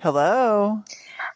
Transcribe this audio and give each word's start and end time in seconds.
Hello. 0.00 0.80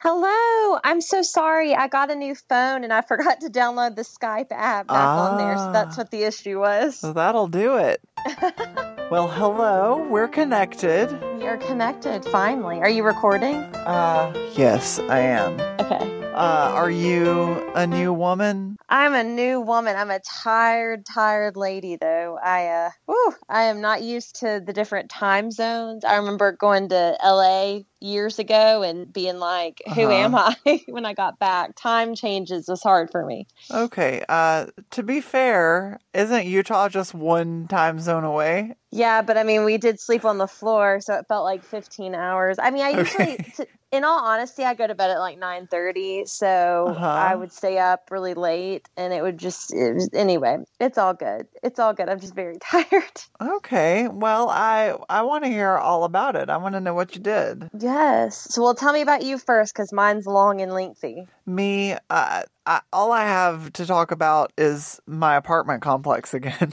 Hello. 0.03 0.79
I'm 0.85 1.01
so 1.01 1.23
sorry. 1.23 1.75
I 1.75 1.89
got 1.89 2.13
a 2.13 2.15
new 2.15 2.37
phone 2.37 2.85
and 2.85 2.93
I 2.93 3.01
forgot 3.09 3.41
to 3.41 3.49
download 3.51 3.97
the 3.97 4.03
Skype 4.03 4.53
app 4.53 4.87
back 4.87 5.19
on 5.19 5.37
there. 5.37 5.59
So 5.59 5.73
that's 5.73 5.99
Ah. 5.99 6.03
what 6.03 6.13
the 6.13 6.23
issue 6.23 6.61
was. 6.61 6.97
So 7.01 7.13
that'll 7.13 7.49
do 7.49 7.77
it. 7.79 8.01
well, 9.11 9.27
hello. 9.27 10.07
We're 10.09 10.29
connected. 10.29 11.11
We 11.39 11.49
are 11.49 11.57
connected 11.57 12.25
finally. 12.27 12.79
Are 12.79 12.89
you 12.89 13.03
recording? 13.03 13.57
Uh, 13.57 14.33
yes, 14.55 15.01
I 15.01 15.19
am. 15.19 15.61
Okay. 15.81 16.21
Uh, 16.33 16.71
are 16.73 16.91
you 16.91 17.69
a 17.75 17.85
new 17.85 18.13
woman? 18.13 18.77
I'm 18.89 19.13
a 19.13 19.25
new 19.25 19.61
woman. 19.61 19.97
I'm 19.97 20.13
a 20.13 20.21
tired, 20.21 21.05
tired 21.05 21.57
lady 21.57 21.97
though. 21.97 22.39
I 22.43 22.69
uh 22.69 22.91
whew, 23.07 23.35
I 23.49 23.65
am 23.65 23.81
not 23.81 24.03
used 24.03 24.37
to 24.37 24.63
the 24.65 24.73
different 24.73 25.11
time 25.11 25.51
zones. 25.51 26.05
I 26.05 26.17
remember 26.17 26.53
going 26.53 26.89
to 26.91 27.17
LA 27.23 27.81
years 28.03 28.39
ago 28.39 28.83
and 28.83 29.13
being 29.13 29.39
like, 29.39 29.81
Who 29.95 30.03
Uh-huh. 30.11 30.13
am 30.13 30.35
I 30.67 30.81
when 30.89 31.07
I 31.07 31.15
got 31.15 31.39
back? 31.39 31.77
Time 31.77 32.15
changes 32.15 32.67
was 32.69 32.83
hard 32.83 33.11
for 33.11 33.25
me. 33.25 33.47
Okay. 33.73 34.25
Uh, 34.29 34.67
to 34.91 35.03
be 35.03 35.21
fair, 35.21 35.99
isn't 36.15 36.47
Utah 36.47 36.89
just 36.89 37.15
one 37.15 37.67
time 37.69 37.99
zone 38.01 38.25
away? 38.25 38.75
Yeah, 38.91 39.23
but 39.23 39.39
I 39.39 39.43
mean, 39.43 39.65
we 39.65 39.79
did 39.79 39.99
sleep 39.99 40.25
on 40.27 40.37
the 40.37 40.47
floor, 40.47 41.01
so 41.01 41.15
it 41.15 41.25
felt 41.27 41.45
like 41.45 41.65
15 41.65 42.15
hours. 42.15 42.59
I 42.61 42.71
mean, 42.71 42.83
I 42.83 42.91
usually, 42.91 43.33
Okay. 43.41 43.53
t- 43.57 43.65
in 43.91 44.05
all 44.05 44.21
honesty, 44.23 44.65
I 44.65 44.75
go 44.75 44.87
to 44.87 44.95
bed 44.95 45.11
at 45.11 45.19
like 45.19 45.39
9:30, 45.39 46.27
so 46.27 46.87
Uh-huh. 46.89 47.07
I 47.07 47.35
would 47.35 47.53
stay 47.53 47.79
up 47.79 48.01
really 48.11 48.35
late, 48.35 48.87
and 48.99 49.13
it 49.15 49.23
would 49.23 49.39
just, 49.39 49.73
it 49.73 49.95
was, 49.95 50.11
anyway. 50.15 50.59
It's 50.81 50.99
all 50.99 51.15
good. 51.15 51.47
It's 51.63 51.79
all 51.79 51.95
good. 51.95 52.09
I'm 52.11 52.21
just 52.21 52.35
very 52.35 52.57
tired. 52.63 53.23
Okay. 53.41 54.09
Well, 54.09 54.49
I 54.51 54.95
I 55.09 55.23
want 55.23 55.45
to 55.45 55.51
hear 55.51 55.77
all 55.77 56.05
about 56.05 56.37
it. 56.37 56.51
I 56.51 56.57
want 56.59 56.75
to 56.75 56.81
know 56.81 56.95
what 56.95 57.15
you 57.17 57.23
did. 57.23 57.69
Yes. 57.93 58.47
So, 58.51 58.63
well, 58.63 58.75
tell 58.75 58.93
me 58.93 59.03
about 59.03 59.23
you 59.23 59.37
first, 59.37 59.75
because 59.75 59.93
mine's 59.93 60.27
long 60.27 60.63
and 60.63 60.73
lengthy. 60.73 61.27
Me, 61.45 61.93
uh, 62.09 62.43
I, 62.65 62.81
all 62.91 63.13
I 63.13 63.25
have 63.25 63.71
to 63.75 63.85
talk 63.85 64.13
about 64.13 64.51
is 64.57 64.99
my 65.07 65.37
apartment 65.37 65.83
complex 65.83 66.33
again. 66.41 66.73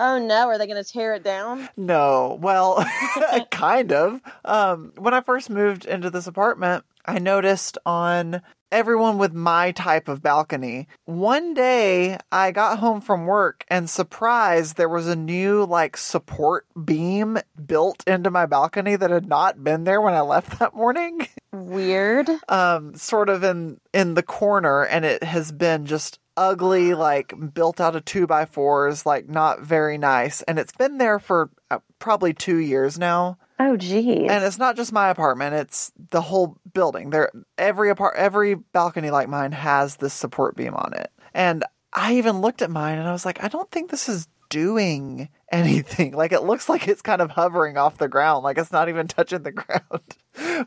Oh 0.00 0.18
no, 0.18 0.48
are 0.48 0.58
they 0.58 0.66
going 0.66 0.82
to 0.82 0.90
tear 0.90 1.14
it 1.14 1.24
down? 1.24 1.68
No, 1.76 2.38
well, 2.40 2.84
kind 3.50 3.92
of. 3.92 4.20
Um, 4.44 4.92
when 4.96 5.14
I 5.14 5.20
first 5.20 5.48
moved 5.48 5.84
into 5.84 6.10
this 6.10 6.26
apartment, 6.26 6.84
I 7.04 7.18
noticed 7.18 7.78
on 7.86 8.42
everyone 8.70 9.18
with 9.18 9.32
my 9.32 9.72
type 9.72 10.08
of 10.08 10.22
balcony. 10.22 10.88
One 11.04 11.54
day 11.54 12.18
I 12.30 12.50
got 12.52 12.78
home 12.78 13.00
from 13.00 13.26
work 13.26 13.64
and 13.68 13.88
surprised 13.88 14.76
there 14.76 14.88
was 14.88 15.06
a 15.08 15.16
new 15.16 15.64
like 15.64 15.96
support 15.96 16.66
beam 16.84 17.38
built 17.64 18.02
into 18.06 18.30
my 18.30 18.46
balcony 18.46 18.96
that 18.96 19.10
had 19.10 19.28
not 19.28 19.62
been 19.64 19.84
there 19.84 20.00
when 20.00 20.14
I 20.14 20.20
left 20.20 20.58
that 20.58 20.74
morning. 20.74 21.26
Weird. 21.52 22.28
um 22.48 22.94
sort 22.94 23.28
of 23.28 23.42
in 23.42 23.80
in 23.94 24.14
the 24.14 24.22
corner 24.22 24.84
and 24.84 25.04
it 25.04 25.22
has 25.22 25.50
been 25.50 25.86
just 25.86 26.18
ugly 26.36 26.94
like 26.94 27.34
built 27.54 27.80
out 27.80 27.96
of 27.96 28.04
two 28.04 28.26
by 28.26 28.44
fours 28.44 29.04
like 29.04 29.28
not 29.28 29.60
very 29.60 29.98
nice 29.98 30.40
and 30.42 30.58
it's 30.58 30.72
been 30.72 30.98
there 30.98 31.18
for 31.18 31.50
uh, 31.70 31.78
probably 31.98 32.32
two 32.32 32.58
years 32.58 32.96
now 32.98 33.36
Oh, 33.60 33.76
geez. 33.76 34.30
and 34.30 34.44
it's 34.44 34.58
not 34.58 34.76
just 34.76 34.92
my 34.92 35.08
apartment 35.08 35.54
it's 35.54 35.90
the 36.10 36.20
whole 36.20 36.56
building 36.72 37.10
there 37.10 37.30
every 37.56 37.90
apart 37.90 38.14
every 38.16 38.54
balcony 38.54 39.10
like 39.10 39.28
mine 39.28 39.52
has 39.52 39.96
this 39.96 40.14
support 40.14 40.56
beam 40.56 40.74
on 40.74 40.92
it 40.94 41.10
and 41.34 41.64
i 41.92 42.14
even 42.14 42.40
looked 42.40 42.62
at 42.62 42.70
mine 42.70 42.98
and 42.98 43.08
i 43.08 43.12
was 43.12 43.24
like 43.24 43.42
i 43.42 43.48
don't 43.48 43.70
think 43.70 43.90
this 43.90 44.08
is 44.08 44.28
doing 44.48 45.28
anything 45.52 46.12
like 46.12 46.32
it 46.32 46.42
looks 46.44 46.68
like 46.68 46.86
it's 46.88 47.02
kind 47.02 47.20
of 47.20 47.30
hovering 47.30 47.76
off 47.76 47.98
the 47.98 48.08
ground 48.08 48.44
like 48.44 48.58
it's 48.58 48.72
not 48.72 48.88
even 48.88 49.06
touching 49.08 49.42
the 49.42 49.52
ground 49.52 50.02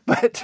but 0.06 0.42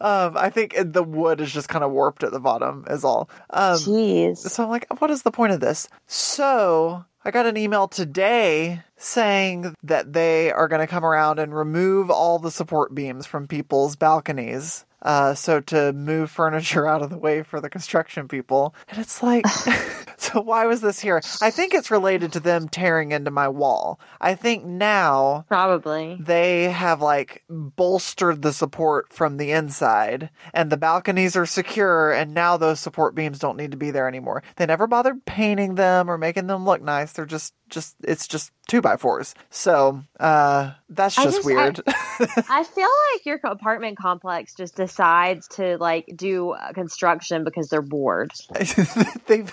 um 0.00 0.36
i 0.36 0.48
think 0.50 0.74
the 0.78 1.02
wood 1.02 1.40
is 1.40 1.52
just 1.52 1.68
kind 1.68 1.84
of 1.84 1.90
warped 1.92 2.22
at 2.24 2.32
the 2.32 2.40
bottom 2.40 2.84
is 2.88 3.04
all 3.04 3.28
um 3.50 3.76
Jeez. 3.76 4.38
so 4.38 4.64
I'm 4.64 4.70
like, 4.70 4.86
what 5.00 5.10
is 5.10 5.22
the 5.22 5.30
point 5.30 5.52
of 5.52 5.60
this? 5.60 5.88
So 6.06 7.04
I 7.24 7.30
got 7.30 7.46
an 7.46 7.56
email 7.56 7.86
today 7.88 8.82
saying 8.96 9.74
that 9.82 10.12
they 10.12 10.50
are 10.50 10.68
going 10.68 10.80
to 10.80 10.86
come 10.86 11.04
around 11.04 11.38
and 11.38 11.54
remove 11.54 12.10
all 12.10 12.38
the 12.38 12.50
support 12.50 12.94
beams 12.94 13.26
from 13.26 13.46
people's 13.46 13.96
balconies. 13.96 14.84
Uh, 15.02 15.34
so 15.34 15.60
to 15.60 15.92
move 15.92 16.30
furniture 16.30 16.86
out 16.88 17.02
of 17.02 17.10
the 17.10 17.18
way 17.18 17.42
for 17.42 17.60
the 17.60 17.70
construction 17.70 18.26
people. 18.26 18.74
And 18.88 18.98
it's 18.98 19.22
like, 19.22 19.46
so 20.16 20.40
why 20.40 20.66
was 20.66 20.80
this 20.80 20.98
here? 20.98 21.20
I 21.40 21.50
think 21.50 21.74
it's 21.74 21.90
related 21.90 22.32
to 22.32 22.40
them 22.40 22.68
tearing 22.68 23.12
into 23.12 23.30
my 23.30 23.48
wall. 23.48 24.00
I 24.20 24.34
think 24.34 24.64
now 24.64 25.44
Probably. 25.48 26.16
they 26.20 26.64
have 26.64 27.00
like 27.00 27.44
bolstered 27.48 28.42
the 28.42 28.52
support 28.52 29.12
from 29.12 29.36
the 29.36 29.52
inside 29.52 30.30
and 30.52 30.70
the 30.70 30.76
balconies 30.76 31.36
are 31.36 31.46
secure 31.46 32.10
and 32.12 32.34
now 32.34 32.56
those 32.56 32.80
support 32.80 33.14
beams 33.14 33.38
don't 33.38 33.56
need 33.56 33.70
to 33.70 33.76
be 33.76 33.90
there 33.90 34.08
anymore 34.08 34.42
they 34.56 34.66
never 34.66 34.86
bothered 34.86 35.24
painting 35.24 35.74
them 35.74 36.10
or 36.10 36.18
making 36.18 36.46
them 36.46 36.64
look 36.64 36.82
nice 36.82 37.12
they're 37.12 37.26
just 37.26 37.54
just 37.68 37.96
it's 38.02 38.26
just 38.26 38.52
two 38.66 38.80
by 38.80 38.96
fours. 38.96 39.34
So 39.50 40.02
uh 40.20 40.72
that's 40.88 41.16
just, 41.16 41.36
just- 41.36 41.46
weird. 41.46 41.80
I 41.86 42.64
feel 42.64 42.88
like 43.12 43.26
your 43.26 43.38
apartment 43.44 43.98
complex 43.98 44.54
just 44.54 44.76
decides 44.76 45.48
to 45.48 45.76
like 45.78 46.06
do 46.14 46.50
uh, 46.50 46.72
construction 46.72 47.44
because 47.44 47.68
they're 47.68 47.82
bored. 47.82 48.30
they've 49.26 49.52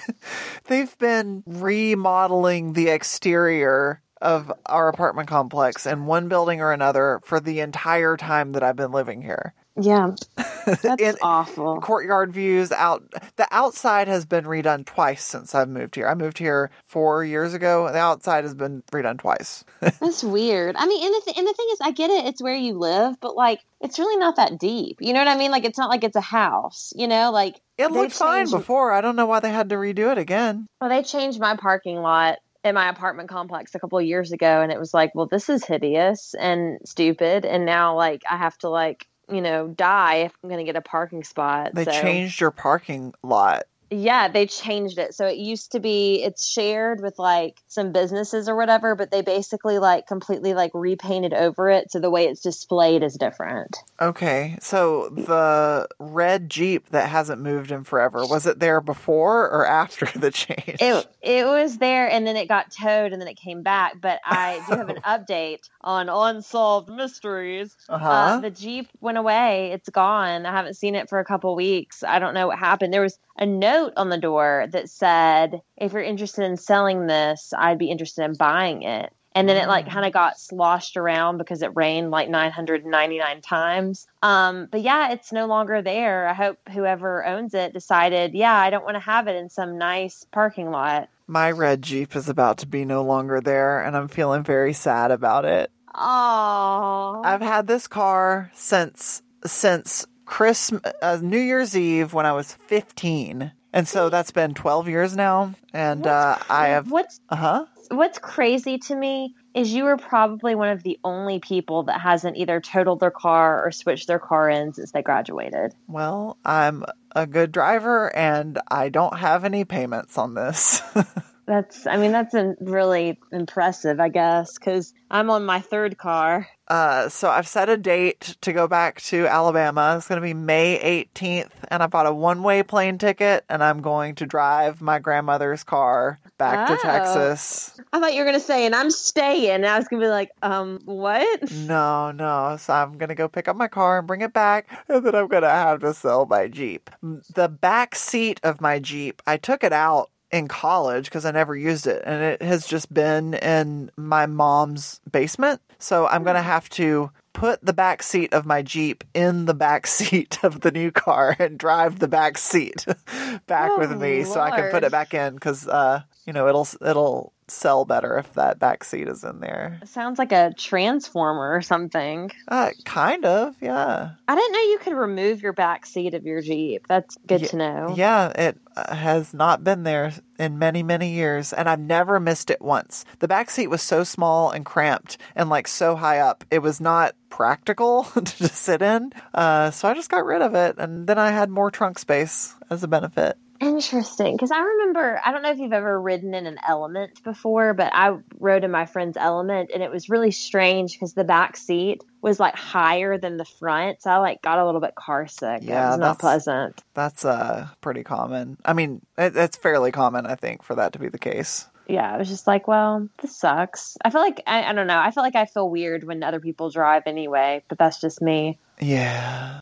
they've 0.66 0.98
been 0.98 1.44
remodeling 1.46 2.74
the 2.74 2.90
exterior 2.90 4.02
of 4.22 4.52
our 4.66 4.88
apartment 4.88 5.28
complex 5.28 5.86
in 5.86 6.06
one 6.06 6.30
building 6.30 6.62
or 6.62 6.72
another 6.72 7.20
for 7.26 7.42
the 7.42 7.60
entire 7.60 8.16
time 8.16 8.54
that 8.54 8.64
I've 8.64 8.78
been 8.78 8.92
living 8.92 9.22
here 9.22 9.54
Yeah, 9.76 10.12
that's 10.66 11.02
In- 11.02 11.16
awful. 11.24 11.82
courtyard 11.82 12.32
views 12.32 12.72
out 12.72 13.04
the 13.38 13.48
outside 13.52 14.08
has 14.08 14.24
been 14.26 14.46
redone 14.46 14.86
twice 14.86 15.24
since 15.24 15.56
I've 15.56 15.68
moved 15.70 15.96
here. 15.96 16.08
I 16.08 16.14
moved 16.14 16.38
here 16.38 16.70
4 16.88 17.24
years 17.26 17.56
ago. 17.56 17.92
The 17.92 17.98
outside 17.98 18.44
has 18.44 18.54
been 18.54 18.84
redone 18.92 19.18
twice. 19.18 19.64
That's 19.80 20.24
weird. 20.24 20.76
I 20.78 20.86
mean, 20.86 21.04
and 21.04 21.14
the 21.16 21.22
th- 21.26 21.38
and 21.38 21.48
the 21.48 21.54
thing 21.54 21.68
is, 21.72 21.80
I 21.82 21.92
get 21.92 22.12
it; 22.12 22.26
it's 22.26 22.42
where 22.42 22.54
you 22.56 22.78
live, 22.78 23.20
but 23.20 23.36
like, 23.36 23.62
it's 23.82 23.98
really 23.98 24.18
not 24.18 24.36
that 24.36 24.60
deep. 24.60 24.98
You 25.02 25.12
know 25.14 25.20
what 25.20 25.28
I 25.28 25.38
mean? 25.38 25.50
Like, 25.50 25.66
it's 25.66 25.78
not 25.80 25.90
like 25.90 26.04
it's 26.04 26.16
a 26.16 26.22
house. 26.22 26.94
You 26.96 27.08
know, 27.08 27.32
like 27.32 27.56
It 27.80 27.88
they 27.88 27.88
looked 27.88 28.14
fine 28.14 28.50
before. 28.52 28.92
I 28.94 29.02
don't 29.02 29.16
know 29.16 29.26
why 29.26 29.40
they 29.40 29.50
had 29.50 29.70
to 29.70 29.76
redo 29.76 30.12
it 30.12 30.20
again. 30.20 30.68
Well, 30.82 30.90
they 30.92 31.02
changed 31.02 31.40
my 31.40 31.56
parking 31.56 31.98
lot 31.98 32.38
in 32.64 32.76
my 32.76 32.90
apartment 32.90 33.28
complex 33.28 33.74
a 33.76 33.80
couple 33.80 33.98
of 33.98 34.06
years 34.06 34.32
ago, 34.32 34.62
and 34.62 34.72
it 34.72 34.80
was 34.80 34.94
like, 34.94 35.14
well, 35.16 35.26
this 35.26 35.50
is 35.50 35.66
hideous 35.66 36.36
and 36.40 36.78
stupid, 36.86 37.44
and 37.44 37.66
now 37.66 37.96
like 37.96 38.22
I 38.30 38.38
have 38.38 38.58
to 38.60 38.70
like 38.70 39.08
you 39.30 39.42
know 39.42 39.68
die 39.68 40.16
if 40.16 40.34
I'm 40.44 40.50
going 40.50 40.60
to 40.60 40.66
get 40.66 40.76
a 40.76 40.82
parking 40.82 41.24
spot. 41.24 41.72
They 41.74 41.86
so. 41.86 41.92
changed 41.92 42.40
your 42.40 42.52
parking 42.52 43.14
lot. 43.24 43.64
Yeah, 43.94 44.28
they 44.28 44.48
changed 44.48 44.98
it. 44.98 45.14
So 45.14 45.28
it 45.28 45.38
used 45.38 45.74
to 45.74 45.80
be 45.80 46.24
it's 46.24 46.48
shared 46.48 47.02
with 47.02 47.20
like 47.20 47.62
some 47.68 47.92
businesses 47.92 48.50
or 48.50 48.56
whatever, 48.56 48.96
but 48.96 49.12
they 49.12 49.22
basically 49.22 49.80
like 49.80 50.08
completely 50.08 50.54
like 50.54 50.72
repainted 50.74 51.34
over 51.34 51.70
it 51.70 51.92
so 51.92 52.00
the 52.00 52.10
way 52.10 52.26
it's 52.26 52.42
displayed 52.42 53.04
is 53.04 53.16
different. 53.16 53.78
Okay, 54.02 54.58
so 54.62 55.10
the 55.10 55.88
red 56.00 56.50
Jeep 56.50 56.90
that 56.90 57.10
hasn't 57.10 57.42
moved 57.42 57.72
in 57.72 57.84
forever, 57.84 58.26
was 58.26 58.48
it 58.48 58.60
there 58.60 58.82
before 58.82 59.50
or 59.50 59.66
after 59.66 60.06
the 60.18 60.32
change? 60.32 60.78
It 60.82 61.08
it 61.22 61.46
was 61.46 61.78
there 61.78 62.10
and 62.10 62.26
then 62.26 62.36
it 62.36 62.48
got 62.48 62.72
towed 62.72 63.14
and 63.14 63.22
then 63.22 63.28
it 63.28 63.38
came 63.38 63.62
back, 63.62 64.02
but 64.02 64.20
I 64.26 64.64
do 64.68 64.76
have 64.76 64.90
an 64.90 65.02
update 65.06 65.70
on 65.82 66.10
unsolved 66.10 66.90
mysteries. 66.90 67.76
uh-huh. 67.90 68.10
Uh, 68.10 68.40
the 68.40 68.50
Jeep 68.50 68.90
went 69.02 69.18
away. 69.18 69.72
It's 69.74 69.90
gone. 69.90 70.46
I 70.46 70.52
haven't 70.52 70.76
seen 70.76 70.96
it 70.96 71.10
for 71.10 71.20
a 71.20 71.26
couple 71.26 71.56
weeks. 71.56 72.04
I 72.04 72.20
don't 72.20 72.34
know 72.34 72.48
what 72.48 72.60
happened. 72.60 72.94
There 72.94 73.02
was 73.02 73.20
a 73.38 73.46
note 73.46 73.83
on 73.98 74.10
the 74.10 74.18
door 74.18 74.68
that 74.72 74.90
said, 74.90 75.62
if 75.78 75.94
you're 75.94 76.02
interested 76.02 76.44
in 76.46 76.58
selling 76.58 77.08
this, 77.08 77.54
I'd 77.58 77.78
be 77.78 77.90
interested 77.92 78.24
in 78.26 78.36
buying 78.36 78.84
it. 78.84 79.12
And 79.36 79.50
then 79.50 79.58
it 79.58 79.68
like 79.68 79.88
Mm. 79.88 79.92
kind 79.92 80.06
of 80.06 80.14
got 80.14 80.40
sloshed 80.40 80.96
around 80.96 81.40
because 81.40 81.64
it 81.64 81.72
rained 81.76 82.12
like 82.12 82.30
999 82.30 83.42
times. 83.42 84.06
Um, 84.22 84.68
but 84.72 84.82
yeah, 84.82 85.12
it's 85.12 85.32
no 85.32 85.48
longer 85.48 85.82
there. 85.82 86.28
I 86.28 86.34
hope 86.34 86.58
whoever 86.72 87.26
owns 87.26 87.56
it 87.56 87.74
decided, 87.74 88.36
yeah, 88.36 88.54
I 88.56 88.70
don't 88.70 88.86
want 88.86 88.94
to 88.96 89.00
have 89.00 89.28
it 89.28 89.36
in 89.36 89.50
some 89.50 89.80
nice 89.80 90.24
parking 90.32 90.70
lot. 90.70 91.10
My 91.26 91.50
red 91.50 91.82
Jeep 91.82 92.16
is 92.16 92.30
about 92.30 92.60
to 92.60 92.68
be 92.68 92.86
no 92.86 93.02
longer 93.04 93.42
there, 93.42 93.82
and 93.82 93.98
I'm 93.98 94.08
feeling 94.08 94.44
very 94.44 94.74
sad 94.74 95.10
about 95.10 95.46
it. 95.46 95.72
Oh, 95.96 97.22
I've 97.24 97.42
had 97.42 97.66
this 97.66 97.88
car 97.88 98.52
since 98.54 99.22
since 99.46 100.06
Christmas, 100.26 100.82
uh, 101.02 101.20
New 101.22 101.40
Year's 101.40 101.76
Eve 101.76 102.14
when 102.14 102.26
I 102.26 102.32
was 102.34 102.54
15, 102.68 103.52
and 103.74 103.88
so 103.88 104.10
that's 104.10 104.32
been 104.32 104.54
12 104.54 104.88
years 104.88 105.16
now. 105.16 105.56
And 105.74 106.06
uh, 106.06 106.38
I 106.50 106.70
have, 106.70 106.92
what's 106.92 107.20
uh 107.30 107.36
huh. 107.36 107.66
what's 107.90 108.20
crazy 108.20 108.78
to 108.78 108.96
me 108.96 109.36
is 109.56 109.74
you 109.74 109.84
were 109.84 109.98
probably 109.98 110.56
one 110.56 110.70
of 110.70 110.84
the 110.84 111.00
only 111.04 111.40
people 111.40 111.84
that 111.84 112.00
hasn't 112.00 112.38
either 112.38 112.62
totaled 112.62 113.00
their 113.00 113.12
car 113.12 113.66
or 113.66 113.72
switched 113.72 114.08
their 114.08 114.20
car 114.20 114.50
in 114.50 114.74
since 114.74 114.92
they 114.92 115.02
graduated. 115.02 115.74
Well, 115.88 116.38
I'm 116.46 116.86
a 117.16 117.28
good 117.28 117.52
driver, 117.52 118.16
and 118.16 118.60
I 118.70 118.90
don't 118.90 119.18
have 119.18 119.44
any 119.44 119.66
payments 119.66 120.18
on 120.18 120.34
this. 120.34 120.82
That's, 121.46 121.86
I 121.86 121.98
mean, 121.98 122.12
that's 122.14 122.34
really 122.62 123.20
impressive, 123.32 124.00
I 124.00 124.10
guess, 124.10 124.58
because 124.58 124.94
I'm 125.12 125.30
on 125.30 125.46
my 125.46 125.60
third 125.60 125.98
car. 125.98 126.48
Uh, 126.70 127.10
so 127.10 127.30
I've 127.30 127.48
set 127.48 127.68
a 127.68 127.76
date 127.76 128.38
to 128.42 128.54
go 128.54 128.68
back 128.70 129.02
to 129.04 129.28
Alabama. 129.28 129.96
It's 129.98 130.08
going 130.08 130.22
to 130.22 130.26
be 130.26 130.34
May 130.34 131.06
18th, 131.14 131.50
and 131.68 131.84
I 131.84 131.88
bought 131.88 132.06
a 132.06 132.14
one-way 132.14 132.64
plane 132.64 132.98
ticket, 132.98 133.44
and 133.50 133.62
I'm 133.62 133.82
going 133.82 134.16
to 134.16 134.26
drive 134.26 134.82
my 134.82 135.00
grandmother's 135.00 135.64
car 135.66 136.20
back 136.38 136.70
Oh. 136.70 136.76
to 136.76 136.82
Texas. 136.82 137.78
I 137.92 138.00
thought 138.00 138.14
you 138.14 138.20
were 138.20 138.26
going 138.26 138.40
to 138.40 138.46
say, 138.46 138.66
and 138.66 138.74
I'm 138.74 138.90
staying. 138.90 139.50
And 139.52 139.66
I 139.66 139.78
was 139.78 139.88
going 139.90 140.00
to 140.02 140.06
be 140.06 140.10
like, 140.10 140.32
um, 140.42 140.80
what? 140.86 141.52
No, 141.52 142.12
no. 142.12 142.56
So 142.58 142.74
I'm 142.74 142.98
going 142.98 143.10
to 143.10 143.16
go 143.16 143.28
pick 143.28 143.50
up 143.50 143.58
my 143.58 143.68
car 143.68 143.98
and 144.00 144.08
bring 144.08 144.22
it 144.22 144.32
back, 144.32 144.68
and 144.88 145.06
then 145.06 145.14
I'm 145.14 145.28
going 145.28 145.44
to 145.44 145.50
have 145.50 145.82
to 145.82 145.94
sell 145.94 146.26
my 146.26 146.48
Jeep. 146.48 146.90
The 147.36 147.50
back 147.50 147.96
seat 147.96 148.40
of 148.44 148.62
my 148.62 148.80
Jeep, 148.80 149.22
I 149.28 149.36
took 149.36 149.66
it 149.66 149.74
out 149.74 150.10
in 150.34 150.48
college 150.48 151.06
because 151.06 151.26
I 151.26 151.32
never 151.32 151.56
used 151.56 151.86
it, 151.88 152.02
and 152.06 152.22
it 152.22 152.42
has 152.42 152.66
just 152.66 152.92
been 152.94 153.36
in 153.36 153.92
my 153.96 154.26
mom's 154.26 155.00
basement. 155.10 155.62
So 155.78 156.08
I'm 156.08 156.24
going 156.24 156.36
to 156.36 156.42
have 156.42 156.68
to 156.72 157.12
put 157.34 157.64
the 157.64 157.74
back 157.74 158.02
seat 158.04 158.34
of 158.34 158.46
my 158.46 158.62
Jeep 158.64 159.04
in 159.14 159.46
the 159.46 159.54
back 159.54 159.86
seat 159.98 160.44
of 160.44 160.62
the 160.62 160.72
new 160.72 160.92
car 160.92 161.36
and 161.40 161.58
drive 161.58 162.00
the 162.00 162.08
back 162.08 162.38
seat 162.38 162.86
back 163.48 163.72
Oh, 163.74 163.80
with 163.80 164.00
me 164.02 164.24
so 164.24 164.42
I 164.42 164.52
can 164.52 164.72
put 164.72 164.84
it 164.84 164.92
back 164.92 165.14
in 165.14 165.36
because 165.36 165.68
uh, 165.68 166.02
you 166.26 166.34
know 166.34 166.48
it'll 166.48 166.68
it'll 166.82 167.32
sell 167.48 167.86
better 167.86 168.18
if 168.18 168.34
that 168.34 168.60
back 168.60 168.84
seat 168.84 169.08
is 169.08 169.24
in 169.24 169.40
there. 169.40 169.80
Sounds 169.86 170.20
like 170.20 170.32
a 170.32 170.54
transformer 170.58 171.54
or 171.54 171.62
something. 171.62 172.32
Uh, 172.48 172.72
kind 172.86 173.26
of, 173.26 173.56
yeah. 173.62 174.12
I 174.28 174.36
didn't 174.36 174.52
know 174.54 174.60
you 174.60 174.80
could 174.80 174.94
remove 174.94 175.42
your 175.42 175.54
back 175.54 175.86
seat 175.86 176.14
of 176.14 176.26
your 176.26 176.42
Jeep. 176.42 176.88
That's 176.88 177.18
good 177.28 177.42
Ye- 177.42 177.48
to 177.48 177.56
know. 177.56 177.94
Yeah, 177.96 178.30
it 178.30 178.60
uh, 178.76 178.96
has 178.96 179.34
not 179.34 179.64
been 179.64 179.84
there 179.84 180.14
in 180.40 180.60
many, 180.60 180.84
many 180.84 181.14
years, 181.14 181.54
and 181.54 181.70
I've 181.70 181.80
never 181.80 182.20
missed 182.20 182.50
it 182.50 182.62
once. 182.62 183.06
The 183.20 183.28
back 183.28 183.50
seat 183.50 183.68
was 183.68 183.82
so 183.82 184.04
small 184.04 184.52
and 184.52 184.66
cramped 184.66 185.18
and 185.36 185.50
like 185.50 185.68
so 185.68 185.96
high 185.96 186.20
up, 186.20 186.44
it 186.50 186.60
was 186.60 186.82
not 186.82 187.16
practical 187.30 188.04
to 188.14 188.22
just 188.22 188.56
sit 188.56 188.82
in. 188.82 189.12
Uh, 189.34 189.72
so 189.72 189.88
I 189.88 189.94
just 189.94 190.10
got 190.10 190.26
rid 190.26 190.42
of 190.42 190.56
it, 190.56 190.76
and 190.78 191.08
then 191.08 191.18
I 191.18 191.32
had 191.32 191.50
more 191.50 191.72
trunk 191.72 192.00
space 192.00 192.56
as 192.70 192.84
a 192.84 192.88
benefit. 192.88 193.38
Interesting. 193.60 194.36
Because 194.36 194.52
I 194.52 194.60
remember, 194.60 195.22
I 195.24 195.32
don't 195.32 195.42
know 195.42 195.52
if 195.52 195.60
you've 195.60 195.74
ever 195.74 196.00
ridden 196.00 196.34
in 196.34 196.46
an 196.46 196.58
element 196.68 197.24
before, 197.24 197.74
but 197.74 197.92
I 197.94 198.18
rode 198.40 198.64
in 198.64 198.72
my 198.72 198.86
friend's 198.86 199.18
element 199.18 199.72
and 199.74 199.82
it 199.82 199.92
was 199.92 200.10
really 200.10 200.32
strange 200.32 200.94
because 200.94 201.14
the 201.14 201.24
back 201.24 201.56
seat 201.58 202.04
was 202.22 202.40
like 202.40 202.56
higher 202.56 203.18
than 203.18 203.38
the 203.38 203.46
front. 203.46 204.02
So 204.02 204.10
I 204.10 204.18
like 204.18 204.42
got 204.42 204.60
a 204.60 204.66
little 204.66 204.82
bit 204.82 204.96
car 204.96 205.28
sick. 205.28 205.62
Yeah, 205.62 205.88
it 205.88 205.90
was 205.92 206.00
not 206.00 206.20
pleasant. 206.20 206.84
That's 206.94 207.26
uh 207.26 207.68
pretty 207.82 208.04
common. 208.04 208.58
I 208.66 208.74
mean, 208.74 209.02
it, 209.18 209.36
it's 209.36 209.58
fairly 209.58 209.92
common, 209.92 210.26
I 210.26 210.36
think, 210.36 210.64
for 210.64 210.76
that 210.76 210.94
to 210.94 211.00
be 211.00 211.10
the 211.10 211.20
case. 211.20 211.68
Yeah, 211.88 212.14
I 212.14 212.18
was 212.18 212.30
just 212.30 212.48
like, 212.48 212.68
well, 212.68 213.10
this 213.22 213.38
sucks. 213.38 213.98
I 214.04 214.10
feel 214.10 214.22
like, 214.22 214.42
I, 214.48 214.64
I 214.64 214.74
don't 214.74 214.88
know. 214.88 214.98
I 214.98 215.12
feel 215.12 215.24
like 215.24 215.36
I 215.36 215.46
feel 215.46 215.70
weird 215.70 216.06
when 216.06 216.24
other 216.24 216.40
people 216.40 216.70
drive 216.70 217.04
anyway, 217.08 217.62
but 217.68 217.78
that's 217.78 218.00
just 218.00 218.22
me. 218.22 218.58
Yeah. 218.80 219.60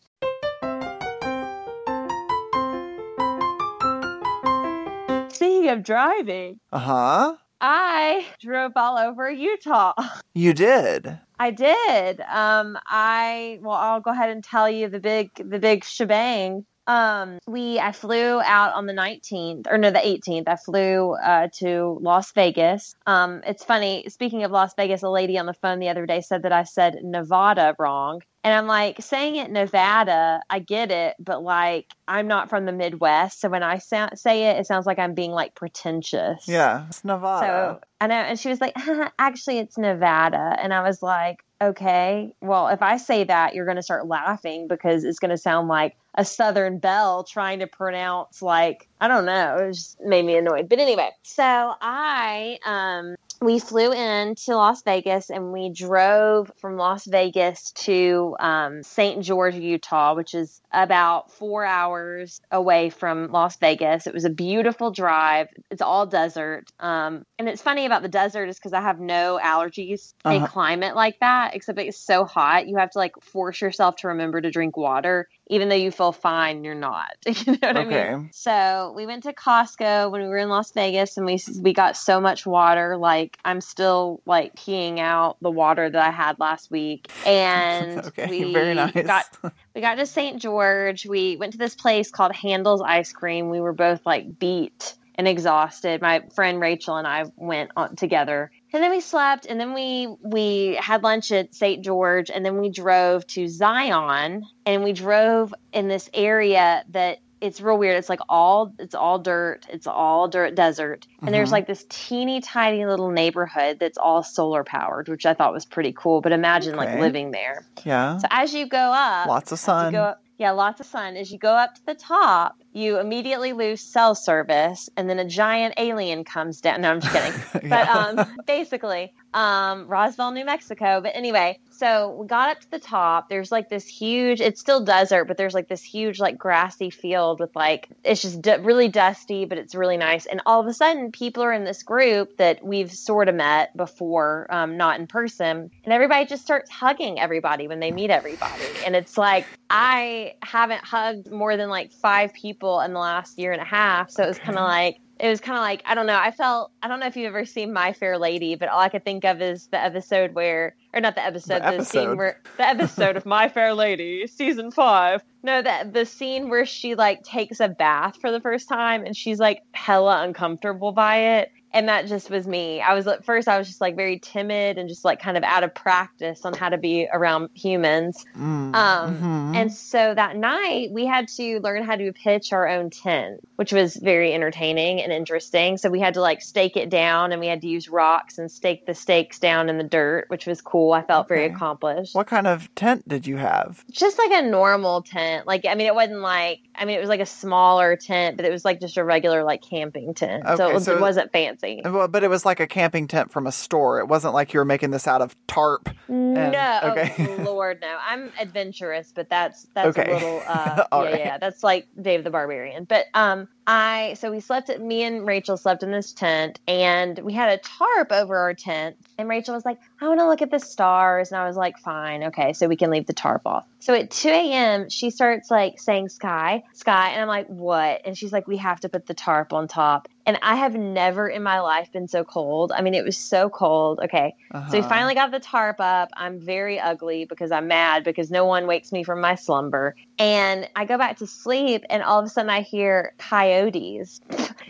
Speaking 5.62 5.78
of 5.78 5.84
driving, 5.84 6.60
Uh 6.72 6.80
huh. 6.80 7.36
I 7.62 8.26
drove 8.40 8.72
all 8.76 8.98
over 8.98 9.30
Utah. 9.30 9.94
You 10.34 10.54
did. 10.56 11.20
I 11.38 11.52
did. 11.52 12.20
Um, 12.22 12.80
I 12.88 13.60
well, 13.62 13.76
I'll 13.76 14.00
go 14.00 14.10
ahead 14.10 14.32
and 14.32 14.44
tell 14.44 14.68
you 14.68 14.88
the 14.90 15.00
big 15.00 15.30
the 15.36 15.60
big 15.60 15.84
shebang. 15.84 16.66
Um, 16.88 17.40
we 17.48 17.80
I 17.80 17.92
flew 17.92 18.42
out 18.42 18.74
on 18.74 18.86
the 18.86 18.94
19th 18.94 19.68
or 19.70 19.78
no 19.78 19.92
the 19.92 20.00
18th. 20.00 20.48
I 20.48 20.56
flew 20.56 21.14
uh, 21.14 21.48
to 21.60 21.98
Las 22.02 22.32
Vegas. 22.32 22.96
Um, 23.06 23.42
it's 23.46 23.64
funny. 23.64 24.06
Speaking 24.10 24.44
of 24.44 24.52
Las 24.52 24.74
Vegas, 24.76 25.04
a 25.04 25.10
lady 25.10 25.38
on 25.38 25.46
the 25.46 25.54
phone 25.54 25.80
the 25.80 25.90
other 25.90 26.06
day 26.06 26.22
said 26.22 26.44
that 26.44 26.52
I 26.52 26.64
said 26.64 27.00
Nevada 27.04 27.76
wrong. 27.78 28.22
And 28.44 28.56
I'm 28.56 28.66
like, 28.66 29.00
saying 29.02 29.36
it 29.36 29.52
Nevada, 29.52 30.42
I 30.50 30.58
get 30.58 30.90
it, 30.90 31.16
but 31.20 31.44
like, 31.44 31.94
I'm 32.08 32.28
not 32.28 32.50
from 32.50 32.66
the 32.66 32.72
Midwest. 32.72 33.40
So 33.40 33.50
when 33.50 33.62
I 33.62 33.78
sa- 33.78 34.16
say 34.16 34.50
it, 34.50 34.58
it 34.58 34.66
sounds 34.66 34.88
like 34.88 34.98
I'm 34.98 35.14
being 35.14 35.30
like 35.30 35.54
pretentious. 35.54 36.48
Yeah. 36.48 36.88
It's 36.88 37.06
Nevada. 37.06 37.46
So 37.46 37.88
I 38.00 38.08
know, 38.08 38.16
and 38.16 38.40
she 38.40 38.50
was 38.50 38.60
like, 38.60 38.76
"Actually, 39.20 39.60
it's 39.60 39.78
Nevada," 39.78 40.58
and 40.60 40.74
I 40.74 40.82
was 40.82 41.04
like, 41.04 41.44
"Okay, 41.62 42.34
well, 42.42 42.70
if 42.70 42.82
I 42.82 42.98
say 42.98 43.26
that, 43.26 43.54
you're 43.54 43.66
going 43.66 43.78
to 43.78 43.84
start 43.84 44.08
laughing 44.08 44.68
because 44.68 45.04
it's 45.04 45.20
going 45.20 45.30
to 45.30 45.38
sound 45.38 45.68
like 45.68 45.96
a 46.16 46.26
Southern 46.26 46.80
belle 46.80 47.24
trying 47.24 47.60
to 47.60 47.68
pronounce 47.68 48.42
like 48.42 48.88
I 49.00 49.08
don't 49.08 49.26
know." 49.26 49.58
It 49.58 49.74
just 49.74 50.00
made 50.02 50.26
me 50.26 50.38
annoyed. 50.38 50.70
But 50.70 50.80
anyway, 50.80 51.10
so 51.24 51.44
I 51.82 52.58
um 52.66 53.16
we 53.42 53.58
flew 53.58 53.92
in 53.92 54.36
to 54.36 54.56
Las 54.56 54.84
Vegas 54.84 55.32
and 55.32 55.52
we 55.52 55.72
drove 55.74 56.52
from 56.60 56.78
Las 56.78 57.06
Vegas 57.06 57.72
to 57.72 58.36
um, 58.40 58.84
St. 58.84 59.24
George, 59.24 59.56
Utah, 59.56 60.14
which 60.14 60.36
is 60.36 60.62
about 60.72 61.32
four 61.32 61.66
hours 61.66 62.40
away 62.52 62.92
from 62.92 63.32
Las 63.32 63.58
Vegas. 63.58 64.06
It 64.06 64.14
was 64.14 64.26
a 64.26 64.30
beautiful 64.30 64.92
drive. 64.92 65.48
It's 65.72 65.82
all 65.82 66.06
desert. 66.06 66.66
Um, 66.80 67.26
and 67.40 67.50
it's 67.50 67.64
funny 67.64 67.88
about 67.88 68.04
the 68.04 68.10
desert 68.10 68.48
is 68.48 68.58
because 68.60 68.74
I 68.74 68.82
have 68.82 69.00
no 69.00 69.40
allergies 69.44 70.14
in 70.24 70.34
Uh-huh. 70.34 70.46
a 70.46 70.48
climate 70.48 70.96
like 70.96 71.20
that, 71.22 71.56
except 71.56 71.80
it's 71.80 71.98
so 71.98 72.26
hot. 72.26 72.68
You 72.68 72.78
have 72.78 72.92
to 72.92 73.00
like 73.00 73.14
force 73.24 73.60
yourself 73.60 73.96
to 73.98 74.10
remember 74.10 74.40
to 74.40 74.52
drink 74.52 74.78
water, 74.78 75.28
even 75.52 75.68
though 75.68 75.76
you 75.76 75.92
feel 75.92 76.14
fine, 76.14 76.64
you're 76.64 76.74
not. 76.74 77.12
you 77.28 77.52
know 77.52 77.58
what 77.62 77.78
I 77.78 77.84
mean? 77.84 78.30
So 78.32 78.94
we 78.96 79.06
went 79.06 79.24
to 79.24 79.34
Costco 79.34 80.10
when 80.10 80.22
we 80.22 80.28
were 80.30 80.38
in 80.38 80.48
Las 80.48 80.72
Vegas, 80.72 81.18
and 81.18 81.26
we 81.26 81.40
we 81.62 81.74
got 81.74 81.98
so 81.98 82.22
much 82.22 82.46
water. 82.46 82.96
Like 82.96 83.38
I'm 83.44 83.60
still 83.60 84.22
like 84.26 84.56
peeing 84.56 85.00
out 85.00 85.36
the 85.42 85.52
water 85.52 85.90
that 85.90 86.08
I 86.08 86.10
had 86.10 86.40
last 86.40 86.72
week, 86.72 87.12
and 87.26 88.00
okay. 88.06 88.28
we 88.30 88.54
Very 88.54 88.74
nice. 88.74 88.94
got 88.94 89.26
we 89.76 89.82
got 89.82 89.96
to 89.96 90.06
St. 90.06 90.42
George. 90.42 91.06
We 91.06 91.36
went 91.36 91.52
to 91.52 91.58
this 91.58 91.76
place 91.76 92.10
called 92.10 92.34
Handel's 92.34 92.82
Ice 92.82 93.12
Cream. 93.12 93.50
We 93.50 93.60
were 93.60 93.74
both 93.74 94.06
like 94.06 94.40
beat 94.40 94.96
and 95.16 95.28
exhausted. 95.28 96.02
My 96.02 96.24
friend 96.34 96.62
Rachel 96.62 96.96
and 96.96 97.06
I 97.06 97.26
went 97.36 97.72
on 97.76 97.98
together. 97.98 98.52
And 98.74 98.82
then 98.82 98.92
we 98.92 99.02
slept 99.02 99.46
and 99.46 99.60
then 99.60 99.74
we 99.74 100.08
we 100.24 100.78
had 100.82 101.04
lunch 101.04 101.32
at 101.32 101.54
St. 101.54 101.84
George 101.84 102.30
and 102.30 102.46
then 102.46 102.60
we 102.60 102.70
drove 102.70 103.26
to 103.28 103.48
Zion 103.48 104.44
and 104.66 104.84
we 104.84 104.94
drove 104.94 105.54
in 105.74 105.88
this 105.88 106.10
area 106.14 106.84
that 106.90 107.20
it's 107.42 107.60
real 107.60 107.78
weird. 107.78 107.98
It's 107.98 108.08
like 108.08 108.20
all 108.30 108.74
it's 108.78 108.94
all 108.96 109.18
dirt. 109.20 109.66
It's 109.70 109.88
all 109.88 110.28
dirt 110.28 110.54
desert. 110.56 111.08
And 111.22 111.34
there's 111.34 111.50
Mhm. 111.50 111.54
like 111.54 111.68
this 111.68 111.86
teeny 111.90 112.40
tiny 112.40 112.86
little 112.86 113.10
neighborhood 113.10 113.78
that's 113.80 113.98
all 113.98 114.22
solar 114.24 114.64
powered, 114.64 115.10
which 115.10 115.26
I 115.26 115.34
thought 115.34 115.52
was 115.52 115.66
pretty 115.66 115.92
cool. 115.92 116.22
But 116.22 116.32
imagine 116.34 116.76
like 116.76 117.00
living 117.00 117.32
there. 117.32 117.66
yeah. 117.84 118.18
So 118.20 118.28
as 118.30 118.54
you 118.54 118.68
go 118.68 118.78
up, 118.78 119.28
Lots 119.28 119.52
of 119.52 119.58
sun. 119.60 119.92
yeah, 120.38 120.52
lots 120.52 120.80
of 120.80 120.86
sun. 120.86 121.18
As 121.18 121.32
you 121.32 121.40
go 121.40 121.52
up 121.54 121.74
to 121.76 121.82
the 121.88 121.96
top, 121.96 122.58
you 122.74 123.00
immediately 123.00 123.54
lose 123.54 123.82
cell 123.82 124.16
service, 124.16 124.90
and 124.96 125.10
then 125.10 125.20
a 125.20 125.26
giant 125.26 125.74
alien 125.78 126.24
comes 126.24 126.62
down. 126.62 126.82
No, 126.82 126.92
I'm 126.92 127.02
just 127.02 127.14
kidding. 127.14 127.70
But 127.70 127.88
um, 127.88 128.26
basically, 128.48 129.14
um, 129.34 129.88
Roswell, 129.88 130.32
New 130.32 130.46
Mexico. 130.46 131.00
But 131.02 131.16
anyway, 131.16 131.60
so 131.70 132.18
we 132.20 132.28
got 132.28 132.50
up 132.50 132.60
to 132.62 132.72
the 132.72 132.80
top. 132.80 133.30
There's 133.30 133.52
like 133.52 133.70
this 133.70 133.88
huge. 133.88 134.42
It's 134.42 134.60
still 134.60 134.84
desert, 134.84 135.26
but 135.26 135.38
there's 135.38 135.54
like 135.54 135.68
this 135.68 135.84
huge, 135.84 136.20
like 136.20 136.38
grassy 136.38 136.90
field 136.90 137.40
with 137.40 137.56
like 137.56 137.88
it's 138.04 138.22
just 138.22 138.42
d- 138.42 138.58
really 138.62 138.88
dusty, 138.88 139.46
but 139.46 139.58
it's 139.58 139.76
really 139.76 139.98
nice. 139.98 140.26
And 140.26 140.42
all 140.46 140.60
of 140.60 140.68
a 140.68 140.74
sudden, 140.74 141.12
people 141.12 141.44
are 141.44 141.54
in 141.54 141.64
this 141.64 141.84
group 141.84 142.38
that 142.38 142.64
we've 142.64 142.92
sort 142.92 143.30
of 143.30 143.36
met 143.36 143.76
before, 143.76 144.48
um, 144.50 144.78
not 144.78 145.00
in 145.00 145.08
person, 145.08 145.72
and 145.84 145.94
everybody 145.94 146.26
just 146.26 146.44
starts 146.44 146.70
hugging 146.70 147.20
everybody 147.20 147.68
when 147.68 147.80
they 147.80 147.92
meet 147.92 148.10
everybody. 148.10 148.64
And 148.86 148.96
it's 148.96 149.18
like 149.18 149.46
I 149.70 150.36
haven't 150.42 150.84
hugged 150.84 151.32
more 151.32 151.56
than 151.58 151.70
like 151.70 151.92
five 151.92 152.34
people 152.34 152.61
in 152.82 152.94
the 152.94 153.00
last 153.00 153.38
year 153.38 153.52
and 153.52 153.62
a 153.62 153.66
half, 153.66 154.12
so 154.12 154.24
it 154.24 154.28
was 154.28 154.40
kind 154.40 154.58
of 154.58 154.64
like 154.64 155.00
it 155.20 155.30
was 155.30 155.40
kind 155.40 155.58
of 155.58 155.62
like 155.62 155.84
I 155.86 155.94
don't 155.94 156.08
know. 156.08 156.18
I 156.18 156.32
felt 156.32 156.72
I 156.82 156.88
don't 156.88 157.00
know 157.00 157.06
if 157.06 157.16
you've 157.16 157.28
ever 157.28 157.46
seen 157.46 157.72
My 157.72 157.94
Fair 157.94 158.18
Lady, 158.18 158.56
but 158.56 158.70
all 158.70 158.80
I 158.80 158.90
could 158.90 159.06
think 159.06 159.24
of 159.24 159.40
is 159.40 159.68
the 159.68 159.80
episode 159.80 160.34
where, 160.34 160.76
or 160.94 161.00
not 161.00 161.14
the 161.16 161.24
episode, 161.24 161.62
The 161.64 161.78
the, 161.78 161.86
scene 161.86 162.18
where 162.18 162.42
the 162.58 162.68
episode 162.68 163.18
of 163.18 163.26
My 163.26 163.48
Fair 163.48 163.74
Lady, 163.74 164.26
season 164.26 164.72
five. 164.72 165.24
No, 165.44 165.62
that 165.62 165.94
the 165.94 166.06
scene 166.06 166.50
where 166.50 166.66
she 166.66 166.96
like 166.96 167.24
takes 167.24 167.60
a 167.60 167.68
bath 167.68 168.18
for 168.20 168.32
the 168.32 168.40
first 168.40 168.68
time 168.68 169.06
and 169.06 169.16
she's 169.16 169.40
like 169.40 169.62
hella 169.74 170.24
uncomfortable 170.24 170.92
by 170.92 171.18
it. 171.38 171.52
And 171.74 171.88
that 171.88 172.08
just 172.08 172.30
was 172.30 172.46
me. 172.48 172.82
I 172.82 172.94
was 172.94 173.08
at 173.08 173.24
first, 173.24 173.48
I 173.48 173.58
was 173.58 173.68
just 173.68 173.80
like 173.80 173.96
very 173.96 174.20
timid 174.20 174.78
and 174.78 174.90
just 174.90 175.06
like 175.06 175.22
kind 175.22 175.38
of 175.38 175.44
out 175.44 175.64
of 175.64 175.74
practice 175.74 176.44
on 176.46 176.54
how 176.54 176.68
to 176.70 176.78
be 176.78 177.08
around 177.12 177.50
humans. 177.54 178.26
Mm, 178.38 178.76
Um, 178.76 179.18
mhm. 179.18 179.56
And 179.56 179.74
so 179.74 180.14
that 180.14 180.36
night 180.36 180.92
we 180.92 181.06
had 181.06 181.28
to 181.30 181.60
learn 181.62 181.84
how 181.84 181.96
to 181.96 182.12
pitch 182.12 182.52
our 182.52 182.68
own 182.68 182.90
tent, 182.90 183.40
which 183.56 183.72
was 183.72 183.96
very 183.96 184.34
entertaining 184.34 185.02
and 185.02 185.14
interesting. 185.14 185.78
So 185.78 185.90
we 185.90 186.00
had 186.02 186.16
to 186.16 186.22
like 186.22 186.42
stake 186.42 186.76
it 186.76 186.90
down 186.90 187.32
and 187.32 187.40
we 187.40 187.48
had 187.48 187.62
to 187.62 187.68
use 187.68 187.88
rocks 187.88 188.38
and 188.38 188.52
stake 188.52 188.86
the 188.86 188.94
stakes 188.94 189.40
down 189.40 189.70
in 189.70 189.78
the 189.78 189.84
dirt, 189.86 190.26
which 190.28 190.46
was 190.46 190.62
cool. 190.62 190.92
I 190.92 191.04
felt 191.04 191.30
very 191.30 191.46
accomplished. 191.46 192.16
what 192.16 192.28
kind 192.28 192.48
of 192.48 192.74
tent 192.76 193.08
did 193.08 193.26
you 193.28 193.38
have? 193.38 193.86
Just 193.90 194.18
like 194.18 194.32
a 194.32 194.42
normal 194.46 195.04
tent. 195.04 195.48
Like, 195.48 195.66
I 195.66 195.76
mean, 195.76 195.88
it 195.88 195.96
wasn't 195.96 196.20
like, 196.20 196.60
I 196.76 196.84
mean, 196.86 196.98
it 196.98 197.00
was 197.00 197.10
like 197.10 197.22
a 197.22 197.26
smaller 197.26 197.96
tent, 197.96 198.36
but 198.36 198.46
it 198.46 198.52
was 198.52 198.66
like 198.66 198.82
just 198.82 198.98
a 198.98 199.04
regular 199.06 199.44
like 199.44 199.62
camping 199.62 200.14
tent. 200.14 200.44
so 200.58 200.68
it, 200.70 200.74
was, 200.74 200.84
so- 200.86 200.96
it 200.96 201.00
wasn't 201.02 201.32
fancy. 201.32 201.61
Well, 201.62 202.08
but 202.08 202.24
it 202.24 202.30
was 202.30 202.46
like 202.46 202.60
a 202.60 202.68
camping 202.68 203.08
tent 203.08 203.32
from 203.32 203.48
a 203.48 203.52
store. 203.52 204.00
It 204.00 204.08
wasn't 204.08 204.34
like 204.34 204.54
you 204.54 204.60
were 204.60 204.66
making 204.66 204.92
this 204.92 205.08
out 205.08 205.22
of 205.22 205.36
tarp. 205.48 205.90
And- 206.08 206.34
no, 206.34 206.80
okay. 206.84 207.14
oh, 207.40 207.44
Lord, 207.46 207.80
no. 207.82 207.98
I'm 208.08 208.32
adventurous, 208.40 209.12
but 209.14 209.30
that's 209.30 209.68
that's 209.74 209.98
Okay. 209.98 210.12
a 210.12 210.14
little 210.14 210.42
uh 210.48 210.84
yeah, 210.92 210.98
right. 211.00 211.20
yeah. 211.20 211.38
That's 211.38 211.64
like 211.64 211.88
Dave 212.02 212.24
the 212.24 212.30
Barbarian. 212.30 212.86
But 212.86 213.06
um 213.14 213.48
I 213.68 214.16
so 214.20 214.32
we 214.32 214.40
slept 214.40 214.70
at 214.70 214.82
me 214.82 215.04
and 215.04 215.26
Rachel 215.28 215.56
slept 215.58 215.84
in 215.84 215.92
this 215.92 216.14
tent 216.14 216.60
and 216.68 217.18
we 217.20 217.34
had 217.34 217.50
a 217.50 217.58
tarp 217.58 218.12
over 218.12 218.36
our 218.38 218.54
tent 218.54 218.98
and 219.18 219.30
Rachel 219.30 219.54
was 219.54 219.66
like, 219.66 219.80
I 220.02 220.08
want 220.08 220.20
to 220.20 220.28
look 220.28 220.42
at 220.42 220.52
the 220.52 220.60
stars 220.60 221.32
and 221.32 221.40
I 221.40 221.46
was 221.48 221.56
like, 221.56 221.78
Fine, 221.78 222.24
okay, 222.26 222.54
so 222.54 222.68
we 222.68 222.76
can 222.76 222.90
leave 222.90 223.06
the 223.06 223.14
tarp 223.14 223.44
off. 223.46 223.66
So 223.82 223.94
at 223.94 224.10
two 224.12 224.30
AM 224.30 224.90
she 224.90 225.10
starts 225.10 225.52
like 225.52 225.80
saying 225.80 226.10
Skye, 226.10 226.64
Skye, 226.74 227.10
and 227.10 227.22
I'm 227.22 227.28
like, 227.28 227.48
What? 227.48 228.02
And 228.06 228.18
she's 228.18 228.32
like, 228.32 228.48
We 228.48 228.58
have 228.58 228.80
to 228.82 228.90
put 228.90 229.06
the 229.08 229.14
tarp 229.14 229.54
on 229.54 229.68
top. 229.68 230.08
And 230.26 230.38
I 230.44 230.56
have 230.58 230.76
never 230.76 231.28
in 231.28 231.42
my 231.42 231.62
life 231.62 231.92
been 231.92 232.08
so 232.08 232.24
cold. 232.24 232.72
I 232.72 232.82
mean, 232.84 232.94
it 232.94 233.04
was 233.04 233.18
so 233.18 233.50
cold. 233.50 234.00
Okay. 234.06 234.36
So 234.54 234.60
we 234.74 234.80
Uh-huh. 234.80 234.88
finally 234.90 235.16
got 235.16 235.32
the 235.32 235.40
tarp 235.40 235.78
up. 235.80 236.10
I'm 236.16 236.40
very 236.40 236.80
ugly 236.80 237.26
because 237.26 237.52
I'm 237.52 237.68
mad 237.68 238.04
because 238.04 238.30
no 238.30 238.46
one 238.46 238.68
wakes 238.68 238.92
me 238.92 239.04
from 239.04 239.20
my 239.20 239.34
slumber. 239.34 239.96
And 240.20 240.70
I 240.76 240.86
go 240.86 241.00
back 241.00 241.18
to 241.18 241.28
sleep, 241.28 241.84
and 241.90 242.04
all 242.04 242.20
of 242.20 242.26
a 242.26 242.30
sudden 242.30 242.52
I 242.52 242.62
hear 242.62 243.14
coyotes 243.18 244.22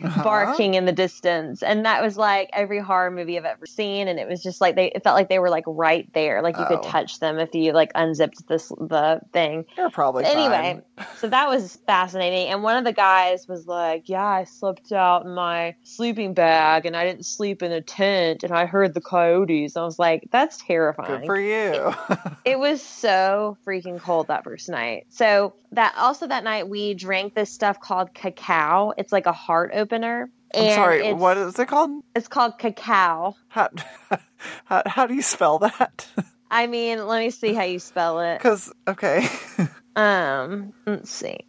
Uh-huh. 0.04 0.24
barking 0.24 0.74
in 0.76 0.86
the 0.86 0.92
distance. 0.92 1.62
And 1.64 1.86
that 1.86 2.02
was 2.02 2.18
like 2.18 2.50
every 2.54 2.80
horror 2.80 3.12
movie 3.12 3.38
I've 3.38 3.46
ever 3.46 3.66
seen. 3.66 4.08
And 4.08 4.20
it 4.20 4.28
was 4.28 4.42
just 4.42 4.62
like 4.62 4.76
they, 4.76 4.88
it 4.92 5.04
felt 5.04 5.16
like 5.16 5.30
they 5.30 5.40
were 5.40 5.50
like 5.50 5.64
right 5.68 6.08
there. 6.14 6.42
Like 6.42 6.58
you 6.58 6.64
Oh. 6.64 6.68
could 6.78 6.84
touch 6.84 7.20
them 7.20 7.40
if 7.40 7.54
you 7.56 7.72
like 7.74 7.92
unzipped 7.96 8.48
this, 8.48 8.70
the 8.70 9.22
thing. 9.34 9.66
You're 9.78 9.90
probably 9.90 10.26
Anyway, 10.26 10.82
so 11.18 11.30
that 11.30 11.50
was 11.50 11.78
fascinating. 11.88 12.48
And 12.52 12.64
one 12.64 12.78
of 12.78 12.84
the 12.84 12.94
guys 12.94 13.48
was 13.48 13.68
like, 13.68 14.10
Yeah, 14.10 14.26
I 14.26 14.44
slipped 14.46 14.92
out 14.92 15.26
in 15.26 15.34
my 15.34 15.76
sleeping 15.84 16.34
bag 16.34 16.86
and 16.86 16.96
I 16.96 17.06
didn't 17.06 17.26
sleep 17.26 17.62
in 17.64 17.72
a 17.72 17.82
tent 17.82 18.44
and 18.44 18.52
I 18.54 18.66
heard 18.66 18.94
the 18.94 19.02
coyotes. 19.02 19.76
I 19.78 19.84
was 19.84 19.98
like, 20.00 20.28
That's 20.32 20.58
terrifying. 20.58 21.22
Good 21.22 21.26
for 21.26 21.40
you. 21.40 21.94
it 22.46 22.58
was 22.60 22.82
so 22.82 23.58
freaking 23.68 24.00
cold 24.00 24.28
that 24.28 24.44
first 24.44 24.70
night. 24.70 25.06
So 25.10 25.54
that 25.74 25.94
also 25.98 26.28
that 26.28 26.44
night 26.44 26.68
we 26.68 26.94
drank 26.94 27.34
this 27.34 27.50
stuff 27.52 27.80
called 27.80 28.14
cacao. 28.14 28.94
It's 28.98 29.12
like 29.12 29.26
a 29.26 29.32
heart 29.32 29.71
opener. 29.74 30.30
I'm 30.54 30.74
sorry. 30.74 31.14
What 31.14 31.38
is 31.38 31.58
it 31.58 31.68
called? 31.68 32.04
it's 32.16 32.28
called 32.28 32.60
cacao. 32.60 33.36
How, 33.48 33.70
how, 34.66 34.84
how 34.86 35.08
do 35.08 35.14
you 35.14 35.22
spell 35.22 35.60
that? 35.60 36.08
I 36.52 36.68
mean, 36.68 37.08
let 37.08 37.20
me 37.20 37.30
see 37.30 37.54
how 37.54 37.64
you 37.64 37.80
spell 37.80 38.20
it. 38.20 38.38
Because 38.38 38.72
okay, 38.88 39.28
Um, 39.96 40.74
let's 40.86 41.12
see. 41.12 41.40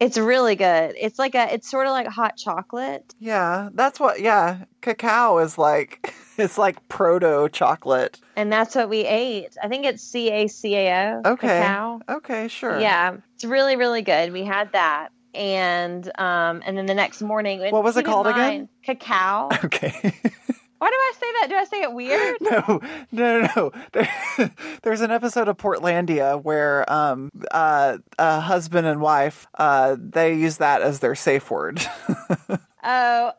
It's 0.00 0.18
really 0.18 0.56
good. 0.56 0.94
It's 0.98 1.18
like 1.18 1.36
a 1.36 1.54
it's 1.54 1.70
sort 1.70 1.86
of 1.86 1.92
like 1.92 2.08
hot 2.08 2.36
chocolate. 2.36 3.14
yeah, 3.20 3.68
that's 3.72 4.00
what. 4.00 4.20
Yeah, 4.20 4.64
cacao 4.80 5.38
is 5.38 5.56
like 5.58 6.12
it's 6.38 6.58
like 6.58 6.88
proto 6.88 7.48
chocolate. 7.48 8.18
And 8.34 8.52
that's 8.52 8.74
what 8.74 8.88
we 8.88 9.00
ate. 9.04 9.56
I 9.62 9.68
think 9.68 9.84
it's 9.84 10.02
C 10.02 10.30
A 10.30 10.48
C 10.48 10.74
A 10.74 10.92
O. 11.24 11.32
Okay. 11.32 11.46
Cacao. 11.46 12.00
Okay, 12.08 12.48
sure. 12.48 12.80
Yeah. 12.80 13.16
It's 13.34 13.44
really, 13.44 13.76
really 13.76 14.02
good. 14.02 14.32
We 14.32 14.44
had 14.44 14.72
that. 14.72 15.10
And 15.34 16.06
um 16.18 16.62
and 16.64 16.76
then 16.76 16.86
the 16.86 16.94
next 16.94 17.22
morning 17.22 17.60
What 17.70 17.82
was 17.84 17.96
it 17.96 18.04
called 18.04 18.26
again? 18.26 18.68
Cacao. 18.84 19.48
Okay. 19.64 19.92
Why 20.78 20.90
do 20.90 20.96
I 20.96 21.12
say 21.14 21.26
that? 21.40 21.46
Do 21.48 21.54
I 21.54 21.64
say 21.64 21.82
it 21.82 21.92
weird? 21.92 22.36
no, 22.40 22.80
no, 23.12 23.40
no, 23.40 23.48
no. 23.54 23.72
There, 23.92 24.52
there's 24.82 25.00
an 25.00 25.12
episode 25.12 25.46
of 25.46 25.56
Portlandia 25.56 26.42
where 26.42 26.90
um 26.92 27.30
uh 27.52 27.98
a 28.18 28.40
husband 28.40 28.86
and 28.88 29.00
wife 29.00 29.46
uh 29.54 29.96
they 29.98 30.34
use 30.34 30.56
that 30.56 30.82
as 30.82 30.98
their 31.00 31.14
safe 31.14 31.50
word. 31.50 31.80
Oh, 32.84 33.30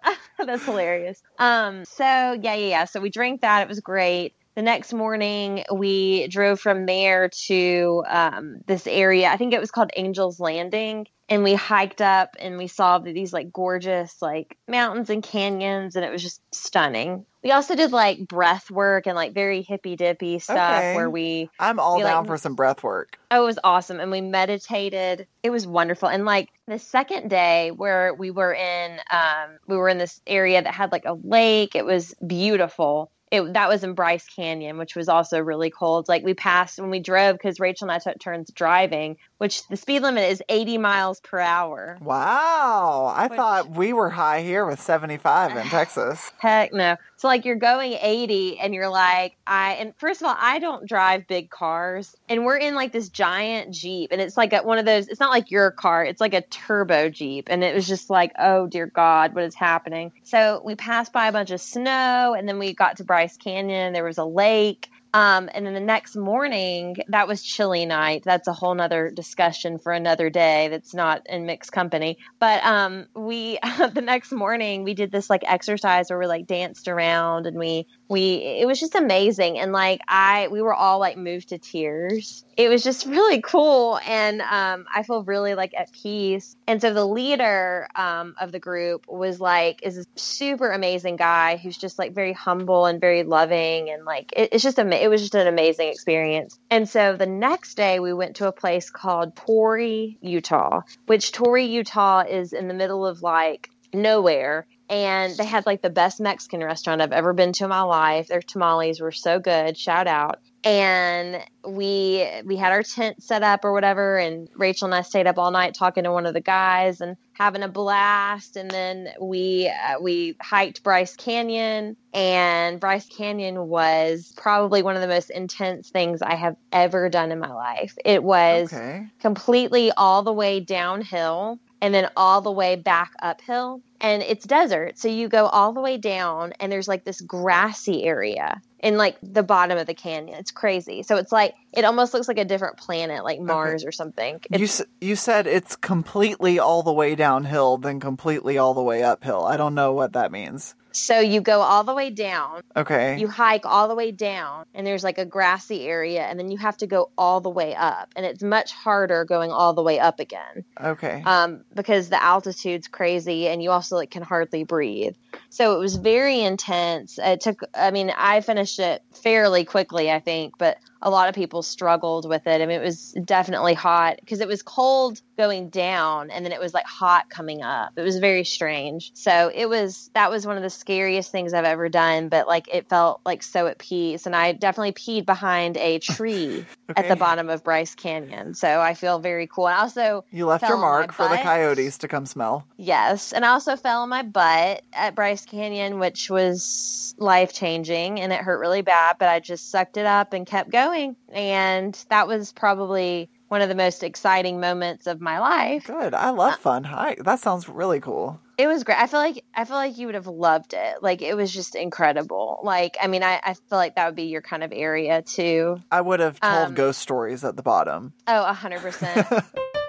that's 0.46 0.64
hilarious. 0.64 1.22
Um, 1.38 1.84
so 1.84 2.06
yeah, 2.06 2.54
yeah, 2.54 2.56
yeah. 2.56 2.86
So 2.86 3.02
we 3.02 3.10
drank 3.10 3.42
that. 3.42 3.62
It 3.62 3.68
was 3.68 3.82
great. 3.82 4.36
The 4.56 4.62
next 4.62 4.94
morning, 4.94 5.64
we 5.74 6.28
drove 6.28 6.60
from 6.60 6.86
there 6.86 7.30
to 7.48 8.04
um, 8.08 8.58
this 8.68 8.86
area. 8.86 9.30
I 9.30 9.38
think 9.38 9.54
it 9.54 9.60
was 9.60 9.72
called 9.72 9.90
Angel's 9.98 10.40
Landing, 10.40 11.08
and 11.28 11.44
we 11.44 11.56
hiked 11.56 12.02
up 12.02 12.36
and 12.40 12.58
we 12.58 12.68
saw 12.68 13.00
these 13.00 13.34
like 13.34 13.52
gorgeous 13.52 14.22
like 14.22 14.56
mountains 14.68 15.10
and 15.10 15.24
canyons, 15.24 15.96
and 15.96 16.06
it 16.06 16.12
was 16.12 16.22
just 16.22 16.40
stunning. 16.54 17.26
We 17.44 17.52
also 17.52 17.76
did 17.76 17.92
like 17.92 18.28
breath 18.28 18.70
work 18.72 19.06
and 19.08 19.16
like 19.16 19.34
very 19.34 19.64
hippy 19.64 19.96
dippy 19.96 20.38
stuff 20.40 20.56
Okay. 20.80 20.96
where 20.96 21.10
we 21.10 21.50
I'm 21.60 21.80
all 21.80 21.96
like- 21.96 22.04
down 22.04 22.26
for 22.26 22.38
some 22.38 22.54
breath 22.56 22.84
work. 22.84 23.18
Oh, 23.32 23.42
it 23.42 23.46
was 23.46 23.60
awesome. 23.64 24.00
And 24.00 24.12
we 24.12 24.22
meditated. 24.22 25.28
It 25.42 25.50
was 25.50 25.66
wonderful. 25.66 26.08
And 26.10 26.24
like 26.26 26.50
the 26.68 26.78
second 26.80 27.30
day 27.30 27.72
where 27.72 28.14
we 28.14 28.30
were 28.32 28.54
in 28.54 29.00
um 29.12 29.58
we 29.68 29.76
were 29.76 29.90
in 29.90 29.98
this 29.98 30.22
area 30.28 30.62
that 30.62 30.74
had 30.74 30.92
like 30.92 31.06
a 31.06 31.14
lake. 31.24 31.76
It 31.76 31.86
was 31.86 32.14
beautiful. 32.26 33.10
It 33.34 33.54
that 33.54 33.68
was 33.68 33.84
in 33.84 33.94
Bryce 33.96 34.28
Canyon, 34.28 34.78
which 34.78 34.96
was 34.96 35.10
also 35.10 35.40
really 35.40 35.72
cold. 35.72 36.08
Like 36.08 36.24
we 36.24 36.36
passed 36.36 36.80
when 36.80 36.92
we 36.92 37.00
drove 37.00 37.34
because 37.36 37.60
Rachel 37.60 37.86
and 37.90 37.92
I 37.92 37.98
took 37.98 38.20
turns 38.20 38.52
driving, 38.52 39.18
which 39.40 39.68
the 39.70 39.76
speed 39.76 40.04
limit 40.04 40.30
is 40.30 40.44
80 40.50 40.78
miles 40.78 41.20
per 41.20 41.40
hour. 41.40 41.98
Wow, 42.00 43.12
I 43.16 43.26
Which- 43.26 43.36
thought 43.36 43.72
we 43.72 43.92
were 43.92 44.12
high 44.12 44.42
here 44.44 44.68
with 44.68 44.80
75 44.80 45.58
in 45.58 45.66
Texas. 45.70 46.32
Heck 46.38 46.74
no. 46.74 46.96
So 47.24 47.30
like 47.30 47.46
you're 47.46 47.56
going 47.56 47.94
80 47.94 48.60
and 48.60 48.74
you're 48.74 48.90
like 48.90 49.38
I 49.48 49.76
and 49.76 49.96
first 49.96 50.22
of 50.22 50.28
all 50.28 50.36
I 50.38 50.60
don't 50.60 50.86
drive 50.86 51.26
big 51.26 51.50
cars 51.50 52.18
and 52.28 52.44
we're 52.44 52.58
in 52.58 52.76
like 52.76 52.92
this 52.92 53.08
giant 53.08 53.74
Jeep 53.74 54.12
and 54.12 54.20
it's 54.20 54.36
like 54.36 54.52
a, 54.52 54.62
one 54.62 54.78
of 54.78 54.84
those 54.84 55.08
it's 55.08 55.22
not 55.22 55.30
like 55.30 55.50
your 55.50 55.72
car 55.72 56.04
it's 56.04 56.20
like 56.20 56.34
a 56.34 56.42
turbo 56.42 57.08
Jeep 57.08 57.48
and 57.50 57.64
it 57.64 57.74
was 57.74 57.88
just 57.88 58.10
like 58.10 58.34
oh 58.38 58.68
dear 58.68 58.88
god 58.88 59.34
what 59.36 59.46
is 59.46 59.56
happening. 59.56 60.12
So 60.24 60.62
we 60.66 60.76
passed 60.76 61.14
by 61.14 61.30
a 61.30 61.32
bunch 61.32 61.52
of 61.52 61.62
snow 61.62 62.36
and 62.38 62.46
then 62.46 62.60
we 62.60 62.74
got 62.74 62.98
to 62.98 63.06
Bryce 63.06 63.38
Canyon 63.38 63.94
there 63.94 64.04
was 64.04 64.18
a 64.18 64.26
lake 64.26 64.90
um, 65.14 65.48
and 65.54 65.64
then 65.66 65.76
the 65.76 65.80
next 65.80 66.16
morning, 66.16 66.96
that 67.10 67.28
was 67.28 67.44
chilly 67.44 67.86
night. 67.86 68.24
That's 68.26 68.48
a 68.48 68.54
whole 68.54 68.74
nother 68.74 69.12
discussion 69.12 69.78
for 69.78 69.92
another 69.92 70.32
day. 70.32 70.70
That's 70.70 70.96
not 70.96 71.22
in 71.28 71.46
mixed 71.46 71.72
company. 71.72 72.18
But 72.40 72.64
um, 72.66 73.06
we 73.16 73.60
the 73.94 74.02
next 74.02 74.32
morning 74.32 74.84
we 74.84 74.96
did 74.96 75.12
this 75.12 75.30
like 75.30 75.44
exercise 75.46 76.10
where 76.10 76.18
we 76.18 76.26
like 76.26 76.48
danced 76.48 76.88
around 76.88 77.46
and 77.46 77.58
we 77.58 77.86
we 78.10 78.36
it 78.36 78.68
was 78.68 78.80
just 78.80 78.96
amazing. 78.96 79.58
And 79.60 79.72
like 79.72 80.02
I 80.08 80.48
we 80.50 80.62
were 80.62 80.74
all 80.74 81.00
like 81.00 81.18
moved 81.18 81.50
to 81.50 81.58
tears. 81.58 82.46
It 82.56 82.70
was 82.70 82.84
just 82.84 83.06
really 83.08 83.42
cool, 83.42 84.00
and 84.06 84.42
um, 84.42 84.86
I 84.94 85.04
feel 85.04 85.24
really 85.24 85.56
like 85.56 85.74
at 85.78 85.92
peace. 85.92 86.56
And 86.68 86.82
so 86.82 86.94
the 86.94 87.06
leader 87.06 87.88
um, 87.96 88.36
of 88.40 88.52
the 88.52 88.60
group 88.60 89.06
was 89.08 89.40
like 89.40 89.80
is 89.84 89.98
a 89.98 90.06
super 90.16 90.72
amazing 90.72 91.16
guy 91.16 91.58
who's 91.58 91.78
just 91.78 91.98
like 91.98 92.14
very 92.14 92.34
humble 92.34 92.86
and 92.86 93.00
very 93.02 93.24
loving, 93.24 93.90
and 93.90 94.06
like 94.06 94.32
it, 94.36 94.50
it's 94.52 94.64
just 94.64 94.80
ama- 94.80 94.96
it 94.96 95.10
was 95.10 95.22
just 95.22 95.36
an 95.36 95.48
amazing 95.48 95.90
experience. 95.90 96.60
And 96.70 96.88
so 96.88 97.16
the 97.16 97.26
next 97.26 97.76
day 97.76 98.00
we 98.00 98.14
went 98.14 98.38
to 98.38 98.48
a 98.48 98.52
place 98.52 98.90
called 98.90 99.36
Torrey, 99.36 100.18
Utah, 100.22 100.82
which 101.08 101.32
Torrey, 101.32 101.66
Utah 101.66 102.24
is 102.30 102.54
in 102.54 102.68
the 102.68 102.74
middle 102.74 103.06
of 103.06 103.22
like 103.22 103.70
nowhere. 103.94 104.66
And 104.94 105.36
they 105.38 105.46
had 105.46 105.66
like 105.66 105.82
the 105.82 105.90
best 105.90 106.20
Mexican 106.20 106.64
restaurant 106.64 107.02
I've 107.02 107.12
ever 107.12 107.34
been 107.34 107.52
to 107.54 107.64
in 107.64 107.70
my 107.70 107.82
life. 107.82 108.28
Their 108.28 108.42
tamales 108.42 109.02
were 109.02 109.12
so 109.12 109.40
good. 109.40 109.78
Shout 109.78 110.08
out 110.08 110.40
and 110.64 111.44
we 111.68 112.26
we 112.46 112.56
had 112.56 112.72
our 112.72 112.84
tent 112.84 113.22
set 113.22 113.44
up 113.44 113.66
or 113.66 113.74
whatever 113.74 114.18
and 114.18 114.48
rachel 114.56 114.86
and 114.86 114.96
i 114.96 115.02
stayed 115.02 115.28
up 115.28 115.38
all 115.38 115.52
night 115.52 115.74
talking 115.74 116.06
to 116.06 116.12
one 116.12 116.26
of 116.26 116.34
the 116.34 116.40
guys 116.42 117.02
and 117.02 117.18
having 117.34 117.64
a 117.64 117.68
blast 117.68 118.56
and 118.56 118.72
then 118.72 119.10
we 119.20 119.68
uh, 119.68 120.00
we 120.00 120.36
hiked 120.42 120.82
bryce 120.84 121.16
canyon 121.18 121.98
and 122.14 122.80
bryce 122.80 123.08
canyon 123.08 123.68
was 123.68 124.32
probably 124.38 124.82
one 124.82 124.96
of 124.96 125.02
the 125.02 125.08
most 125.08 125.30
intense 125.32 125.90
things 125.90 126.22
i 126.22 126.36
have 126.36 126.56
ever 126.72 127.10
done 127.10 127.32
in 127.32 127.40
my 127.40 127.52
life 127.52 127.96
it 128.06 128.24
was 128.24 128.72
Okay. 128.74 129.06
completely 129.20 129.92
all 129.92 130.24
the 130.24 130.34
way 130.34 130.62
downhill 130.62 131.60
and 131.84 131.94
then 131.94 132.10
all 132.16 132.40
the 132.40 132.52
way 132.52 132.78
back 132.78 133.12
uphill. 133.22 133.82
And 134.00 134.24
it's 134.24 134.46
desert. 134.46 134.98
So 134.98 135.10
you 135.10 135.28
go 135.28 135.48
all 135.48 135.74
the 135.74 135.82
way 135.82 135.98
down 135.98 136.54
and 136.60 136.72
there's 136.72 136.88
like 136.88 137.04
this 137.04 137.20
grassy 137.20 138.04
area 138.06 138.62
in 138.80 138.96
like 138.96 139.18
the 139.22 139.44
bottom 139.44 139.78
of 139.78 139.86
the 139.86 139.94
canyon. 139.94 140.38
It's 140.40 140.52
crazy. 140.52 141.04
So 141.04 141.18
it's 141.18 141.32
like 141.32 141.56
it 141.74 141.84
almost 141.84 142.14
looks 142.14 142.30
like 142.30 142.38
a 142.38 142.46
different 142.46 142.78
planet, 142.78 143.26
like 143.26 143.42
Mars 143.42 143.84
or 143.84 143.92
something. 143.92 144.40
It's, 144.50 144.80
You 144.80 144.86
you 145.02 145.16
said 145.18 145.46
it's 145.46 145.76
completely 145.76 146.58
all 146.58 146.84
the 146.84 146.94
way 146.94 147.16
downhill, 147.16 147.78
then 147.78 148.00
completely 148.00 148.58
all 148.58 148.74
the 148.74 148.82
way 148.82 149.04
uphill. 149.04 149.44
I 149.44 149.58
don't 149.58 149.76
know 149.76 149.92
what 149.92 150.14
that 150.14 150.32
means. 150.32 150.76
So 150.94 151.20
you 151.20 151.42
go 151.42 151.62
all 151.62 151.84
the 151.84 151.94
way 151.94 152.10
down, 152.10 152.62
Okay. 152.78 153.18
you 153.20 153.28
hike 153.28 153.66
all 153.66 153.88
the 153.88 153.96
way 153.96 154.12
down, 154.12 154.66
and 154.74 154.86
there's 154.88 155.04
like 155.04 155.18
a 155.18 155.26
grassy 155.26 155.86
area, 155.88 156.22
and 156.24 156.40
then 156.40 156.50
you 156.52 156.58
have 156.60 156.78
to 156.78 156.88
go 156.88 157.10
all 157.18 157.42
the 157.42 157.50
way 157.50 157.76
up. 157.76 158.10
And 158.16 158.26
it's 158.26 158.42
much 158.44 158.72
harder 158.72 159.26
going 159.26 159.52
all 159.52 159.74
the 159.74 159.84
way 159.84 160.00
up 160.00 160.20
again. 160.20 160.64
okay. 160.80 161.22
um, 161.26 161.64
because 161.74 162.10
the 162.10 162.22
altitude's 162.24 162.88
crazy 162.88 163.48
and 163.48 163.62
you 163.62 163.72
also 163.72 163.96
like 163.96 164.12
can 164.12 164.24
hardly 164.24 164.64
breathe. 164.64 165.16
So 165.50 165.76
it 165.76 165.80
was 165.80 165.96
very 165.96 166.42
intense. 166.42 167.20
It 167.22 167.42
took, 167.42 167.62
I 167.74 167.92
mean, 167.92 168.12
I 168.16 168.42
finished 168.42 168.80
it 168.80 169.02
fairly 169.14 169.66
quickly, 169.66 170.12
I 170.12 170.20
think, 170.20 170.58
but 170.58 170.78
a 171.04 171.10
lot 171.10 171.28
of 171.28 171.36
people 171.36 171.62
struggled 171.62 172.28
with 172.28 172.48
it. 172.48 172.62
I 172.62 172.66
mean, 172.66 172.80
it 172.80 172.84
was 172.84 173.12
definitely 173.26 173.74
hot 173.74 174.18
because 174.22 174.40
it 174.40 174.48
was 174.48 174.64
cold 174.64 175.22
going 175.38 175.70
down 175.70 176.32
and 176.32 176.46
then 176.46 176.54
it 176.54 176.60
was 176.60 176.74
like 176.74 176.86
hot 176.86 177.30
coming 177.30 177.62
up. 177.62 177.92
It 177.98 178.02
was 178.02 178.20
very 178.20 178.46
strange. 178.46 179.12
So 179.14 179.52
it 179.54 179.68
was 179.68 180.10
that 180.14 180.32
was 180.32 180.48
one 180.48 180.56
of 180.56 180.64
the 180.64 180.70
scariest 180.70 181.30
things 181.30 181.54
I've 181.54 181.66
ever 181.66 181.90
done, 181.90 182.30
but 182.30 182.48
like 182.48 182.74
it 182.74 182.88
felt 182.88 183.20
like 183.26 183.44
so 183.44 183.68
at 183.68 183.78
peace. 183.78 184.26
And 184.26 184.34
I 184.36 184.54
definitely 184.54 184.94
peed 184.94 185.26
behind 185.26 185.76
a 185.76 186.00
tree 186.14 186.66
at 186.96 187.10
the 187.10 187.18
bottom 187.18 187.50
of 187.50 187.66
Bryce 187.66 187.96
Canyon. 187.96 188.54
So 188.54 188.80
I 188.80 188.94
feel 188.94 189.20
very 189.20 189.48
cool. 189.48 189.68
And 189.68 189.78
also 189.78 190.24
You 190.32 190.46
left 190.46 190.68
your 190.68 190.78
mark 190.78 191.12
for 191.12 191.28
the 191.28 191.38
coyotes 191.38 191.98
to 192.00 192.08
come 192.08 192.26
smell. 192.26 192.66
Yes, 192.78 193.34
and 193.34 193.44
I 193.44 193.50
also 193.50 193.76
fell 193.76 194.04
on 194.04 194.10
my 194.10 194.24
butt 194.24 194.84
at 194.94 195.16
Bryce 195.16 195.46
Canyon, 195.46 196.00
which 196.00 196.30
was 196.30 197.14
life 197.18 197.54
changing 197.54 198.22
and 198.22 198.32
it 198.32 198.40
hurt 198.40 198.60
really 198.60 198.82
bad, 198.82 199.18
but 199.20 199.28
I 199.28 199.42
just 199.42 199.70
sucked 199.70 199.98
it 199.98 200.06
up 200.06 200.32
and 200.32 200.46
kept 200.46 200.72
going. 200.72 200.93
And 201.32 202.06
that 202.10 202.28
was 202.28 202.52
probably 202.52 203.30
one 203.48 203.62
of 203.62 203.70
the 203.70 203.76
most 203.76 204.04
exciting 204.04 204.60
moments 204.60 205.06
of 205.08 205.22
my 205.22 205.40
life. 205.40 205.86
Good. 205.86 206.14
I 206.14 206.32
love 206.32 206.58
fun 206.58 206.84
hike. 206.84 207.24
That 207.24 207.40
sounds 207.40 207.70
really 207.70 208.00
cool. 208.00 208.40
It 208.58 208.68
was 208.68 208.84
great. 208.84 209.00
I 209.00 209.08
feel 209.08 209.20
like 209.20 209.44
I 209.56 209.66
feel 209.66 209.76
like 209.76 209.98
you 209.98 210.06
would 210.08 210.16
have 210.16 210.28
loved 210.28 210.74
it. 210.74 211.02
Like 211.02 211.22
it 211.22 211.36
was 211.36 211.52
just 211.52 211.76
incredible. 211.76 212.60
Like 212.64 212.98
I 213.02 213.08
mean, 213.08 213.24
I, 213.24 213.40
I 213.44 213.54
feel 213.54 213.78
like 213.80 213.96
that 213.96 214.06
would 214.06 214.16
be 214.16 214.24
your 214.26 214.42
kind 214.42 214.64
of 214.64 214.72
area 214.74 215.22
too. 215.24 215.78
I 215.92 216.02
would 216.02 216.20
have 216.20 216.40
told 216.40 216.68
Um, 216.70 216.74
ghost 216.76 217.00
stories 217.00 217.44
at 217.44 217.56
the 217.56 217.64
bottom. 217.64 218.14
Oh, 218.28 218.46
a 218.46 218.54
hundred 218.54 218.82
percent. 218.82 219.28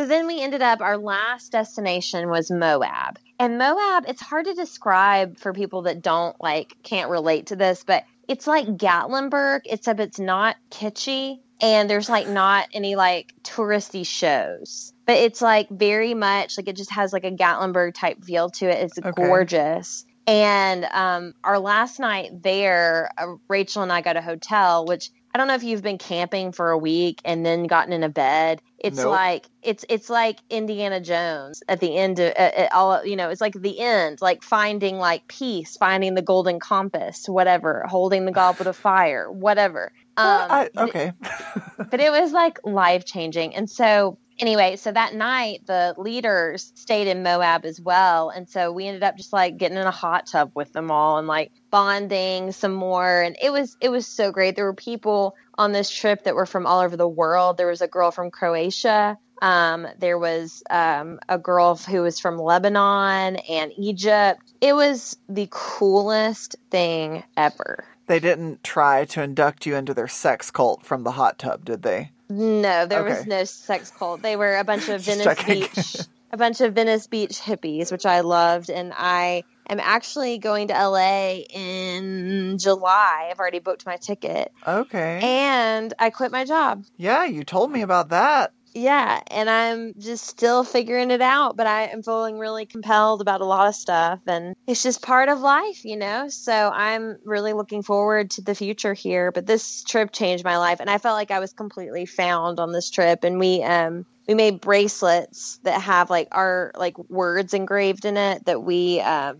So 0.00 0.06
then 0.06 0.26
we 0.26 0.40
ended 0.40 0.62
up, 0.62 0.80
our 0.80 0.96
last 0.96 1.52
destination 1.52 2.30
was 2.30 2.50
Moab. 2.50 3.18
And 3.38 3.58
Moab, 3.58 4.06
it's 4.08 4.22
hard 4.22 4.46
to 4.46 4.54
describe 4.54 5.36
for 5.36 5.52
people 5.52 5.82
that 5.82 6.00
don't 6.00 6.34
like, 6.40 6.74
can't 6.82 7.10
relate 7.10 7.48
to 7.48 7.56
this, 7.56 7.84
but 7.84 8.04
it's 8.26 8.46
like 8.46 8.66
Gatlinburg, 8.66 9.60
except 9.66 10.00
it's 10.00 10.18
not 10.18 10.56
kitschy 10.70 11.40
and 11.60 11.90
there's 11.90 12.08
like 12.08 12.26
not 12.30 12.68
any 12.72 12.96
like 12.96 13.34
touristy 13.42 14.06
shows. 14.06 14.94
But 15.06 15.18
it's 15.18 15.42
like 15.42 15.68
very 15.68 16.14
much 16.14 16.56
like 16.56 16.68
it 16.68 16.76
just 16.76 16.92
has 16.92 17.12
like 17.12 17.24
a 17.24 17.30
Gatlinburg 17.30 17.92
type 17.92 18.24
feel 18.24 18.48
to 18.52 18.70
it. 18.70 18.82
It's 18.82 18.98
Okay. 18.98 19.10
gorgeous. 19.14 20.06
And 20.26 20.86
um, 20.86 21.34
our 21.44 21.58
last 21.58 22.00
night 22.00 22.42
there, 22.42 23.10
uh, 23.18 23.34
Rachel 23.50 23.82
and 23.82 23.92
I 23.92 24.00
got 24.00 24.16
a 24.16 24.22
hotel, 24.22 24.86
which 24.86 25.10
I 25.32 25.38
don't 25.38 25.46
know 25.46 25.54
if 25.54 25.62
you've 25.62 25.82
been 25.82 25.98
camping 25.98 26.52
for 26.52 26.70
a 26.70 26.78
week 26.78 27.20
and 27.24 27.46
then 27.46 27.66
gotten 27.66 27.92
in 27.92 28.02
a 28.02 28.08
bed. 28.08 28.60
It's 28.78 28.96
Nope. 28.96 29.10
like 29.10 29.46
it's 29.62 29.84
it's 29.88 30.10
like 30.10 30.38
Indiana 30.48 31.00
Jones 31.00 31.62
at 31.68 31.80
the 31.80 31.96
end 31.96 32.18
of 32.18 32.32
uh, 32.36 32.68
all. 32.72 33.04
You 33.04 33.14
know, 33.14 33.28
it's 33.28 33.40
like 33.40 33.54
the 33.54 33.78
end, 33.78 34.20
like 34.20 34.42
finding 34.42 34.96
like 34.98 35.28
peace, 35.28 35.76
finding 35.76 36.14
the 36.14 36.22
golden 36.22 36.58
compass, 36.58 37.28
whatever, 37.28 37.84
holding 37.88 38.24
the 38.24 38.32
goblet 38.32 38.66
of 38.66 38.76
fire, 38.90 39.30
whatever. 39.30 39.92
Um, 40.16 40.46
I, 40.50 40.70
okay. 40.76 41.12
but 41.90 42.00
it 42.00 42.10
was 42.10 42.32
like 42.32 42.58
life 42.64 43.04
changing. 43.04 43.54
And 43.54 43.70
so, 43.70 44.18
anyway, 44.40 44.76
so 44.76 44.90
that 44.90 45.14
night 45.14 45.66
the 45.66 45.94
leaders 45.96 46.72
stayed 46.74 47.06
in 47.06 47.22
Moab 47.22 47.64
as 47.64 47.80
well. 47.80 48.30
And 48.30 48.48
so 48.48 48.72
we 48.72 48.86
ended 48.86 49.02
up 49.02 49.16
just 49.16 49.32
like 49.32 49.58
getting 49.58 49.76
in 49.76 49.86
a 49.86 49.90
hot 49.90 50.26
tub 50.26 50.52
with 50.54 50.72
them 50.72 50.90
all 50.90 51.18
and 51.18 51.28
like 51.28 51.52
bonding 51.70 52.52
some 52.52 52.72
more. 52.72 53.22
And 53.22 53.36
it 53.40 53.52
was, 53.52 53.76
it 53.80 53.90
was 53.90 54.06
so 54.06 54.32
great. 54.32 54.56
There 54.56 54.64
were 54.64 54.74
people 54.74 55.36
on 55.56 55.72
this 55.72 55.90
trip 55.90 56.24
that 56.24 56.34
were 56.34 56.46
from 56.46 56.66
all 56.66 56.80
over 56.80 56.96
the 56.96 57.08
world. 57.08 57.56
There 57.56 57.68
was 57.68 57.82
a 57.82 57.88
girl 57.88 58.10
from 58.10 58.30
Croatia. 58.30 59.18
Um, 59.42 59.86
there 59.98 60.18
was 60.18 60.62
um, 60.68 61.18
a 61.28 61.38
girl 61.38 61.76
who 61.76 62.02
was 62.02 62.20
from 62.20 62.38
Lebanon 62.38 63.36
and 63.36 63.72
Egypt. 63.78 64.42
It 64.60 64.74
was 64.74 65.16
the 65.28 65.48
coolest 65.50 66.56
thing 66.70 67.24
ever. 67.36 67.84
They 68.06 68.20
didn't 68.20 68.64
try 68.64 69.04
to 69.06 69.22
induct 69.22 69.66
you 69.66 69.76
into 69.76 69.94
their 69.94 70.08
sex 70.08 70.50
cult 70.50 70.84
from 70.84 71.04
the 71.04 71.12
hot 71.12 71.38
tub, 71.38 71.64
did 71.64 71.82
they? 71.82 72.10
No, 72.30 72.86
there 72.86 73.02
was 73.04 73.26
no 73.26 73.44
sex 73.44 73.90
cult. 73.90 74.22
They 74.22 74.36
were 74.36 74.56
a 74.56 74.64
bunch 74.64 74.88
of 74.88 75.00
Venice. 75.02 75.44
Beach, 75.44 76.06
a 76.32 76.36
bunch 76.36 76.60
of 76.60 76.74
Venice 76.74 77.06
Beach 77.08 77.38
hippies, 77.40 77.90
which 77.90 78.06
I 78.06 78.20
loved. 78.20 78.70
And 78.70 78.92
I 78.96 79.42
am 79.68 79.80
actually 79.80 80.38
going 80.38 80.68
to 80.68 80.74
LA 80.74 81.40
in 81.52 82.56
July. 82.58 83.28
I've 83.30 83.38
already 83.38 83.58
booked 83.58 83.84
my 83.84 83.96
ticket, 83.96 84.52
Okay. 84.66 85.20
and 85.22 85.92
I 85.98 86.10
quit 86.10 86.30
my 86.32 86.44
job. 86.44 86.84
yeah, 86.96 87.24
you 87.24 87.44
told 87.44 87.70
me 87.72 87.82
about 87.82 88.08
that. 88.10 88.52
Yeah, 88.72 89.20
and 89.28 89.50
I'm 89.50 89.94
just 89.98 90.26
still 90.26 90.62
figuring 90.62 91.10
it 91.10 91.20
out, 91.20 91.56
but 91.56 91.66
I 91.66 91.86
am 91.86 92.04
feeling 92.04 92.38
really 92.38 92.66
compelled 92.66 93.20
about 93.20 93.40
a 93.40 93.44
lot 93.44 93.66
of 93.66 93.74
stuff, 93.74 94.20
and 94.28 94.54
it's 94.68 94.82
just 94.84 95.02
part 95.02 95.28
of 95.28 95.40
life, 95.40 95.84
you 95.84 95.96
know? 95.96 96.28
So 96.28 96.52
I'm 96.52 97.16
really 97.24 97.52
looking 97.52 97.82
forward 97.82 98.30
to 98.32 98.42
the 98.42 98.54
future 98.54 98.94
here. 98.94 99.32
But 99.32 99.44
this 99.46 99.82
trip 99.82 100.12
changed 100.12 100.44
my 100.44 100.56
life, 100.58 100.78
and 100.78 100.88
I 100.88 100.98
felt 100.98 101.16
like 101.16 101.32
I 101.32 101.40
was 101.40 101.52
completely 101.52 102.06
found 102.06 102.60
on 102.60 102.70
this 102.70 102.90
trip. 102.90 103.24
And 103.24 103.40
we, 103.40 103.60
um, 103.64 104.06
we 104.28 104.34
made 104.34 104.60
bracelets 104.60 105.58
that 105.64 105.80
have 105.80 106.08
like 106.08 106.28
our 106.30 106.70
like 106.76 106.96
words 107.08 107.54
engraved 107.54 108.04
in 108.04 108.16
it 108.16 108.44
that 108.44 108.62
we 108.62 109.00
um 109.00 109.38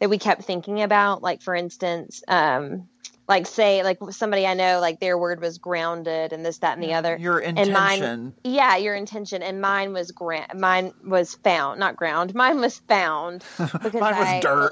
that 0.00 0.10
we 0.10 0.18
kept 0.18 0.44
thinking 0.44 0.82
about 0.82 1.22
like 1.22 1.42
for 1.42 1.54
instance 1.56 2.22
um 2.28 2.88
like 3.28 3.46
say 3.46 3.82
like 3.82 3.98
somebody 4.10 4.46
i 4.46 4.54
know 4.54 4.80
like 4.80 5.00
their 5.00 5.18
word 5.18 5.40
was 5.40 5.58
grounded 5.58 6.32
and 6.32 6.44
this 6.44 6.58
that 6.58 6.74
and 6.78 6.82
the 6.82 6.94
other 6.94 7.16
Your 7.18 7.38
intention. 7.38 7.72
mine 7.74 8.32
yeah 8.42 8.76
your 8.76 8.94
intention 8.94 9.42
and 9.42 9.60
mine 9.60 9.92
was 9.92 10.10
grant 10.12 10.58
mine 10.58 10.92
was 11.04 11.34
found 11.34 11.78
not 11.78 11.94
ground 11.96 12.34
mine 12.44 12.60
was 12.60 12.78
found 12.88 13.44
because 13.58 13.92
Mine 14.00 14.16
was 14.16 14.26
I 14.28 14.40
dirt. 14.40 14.70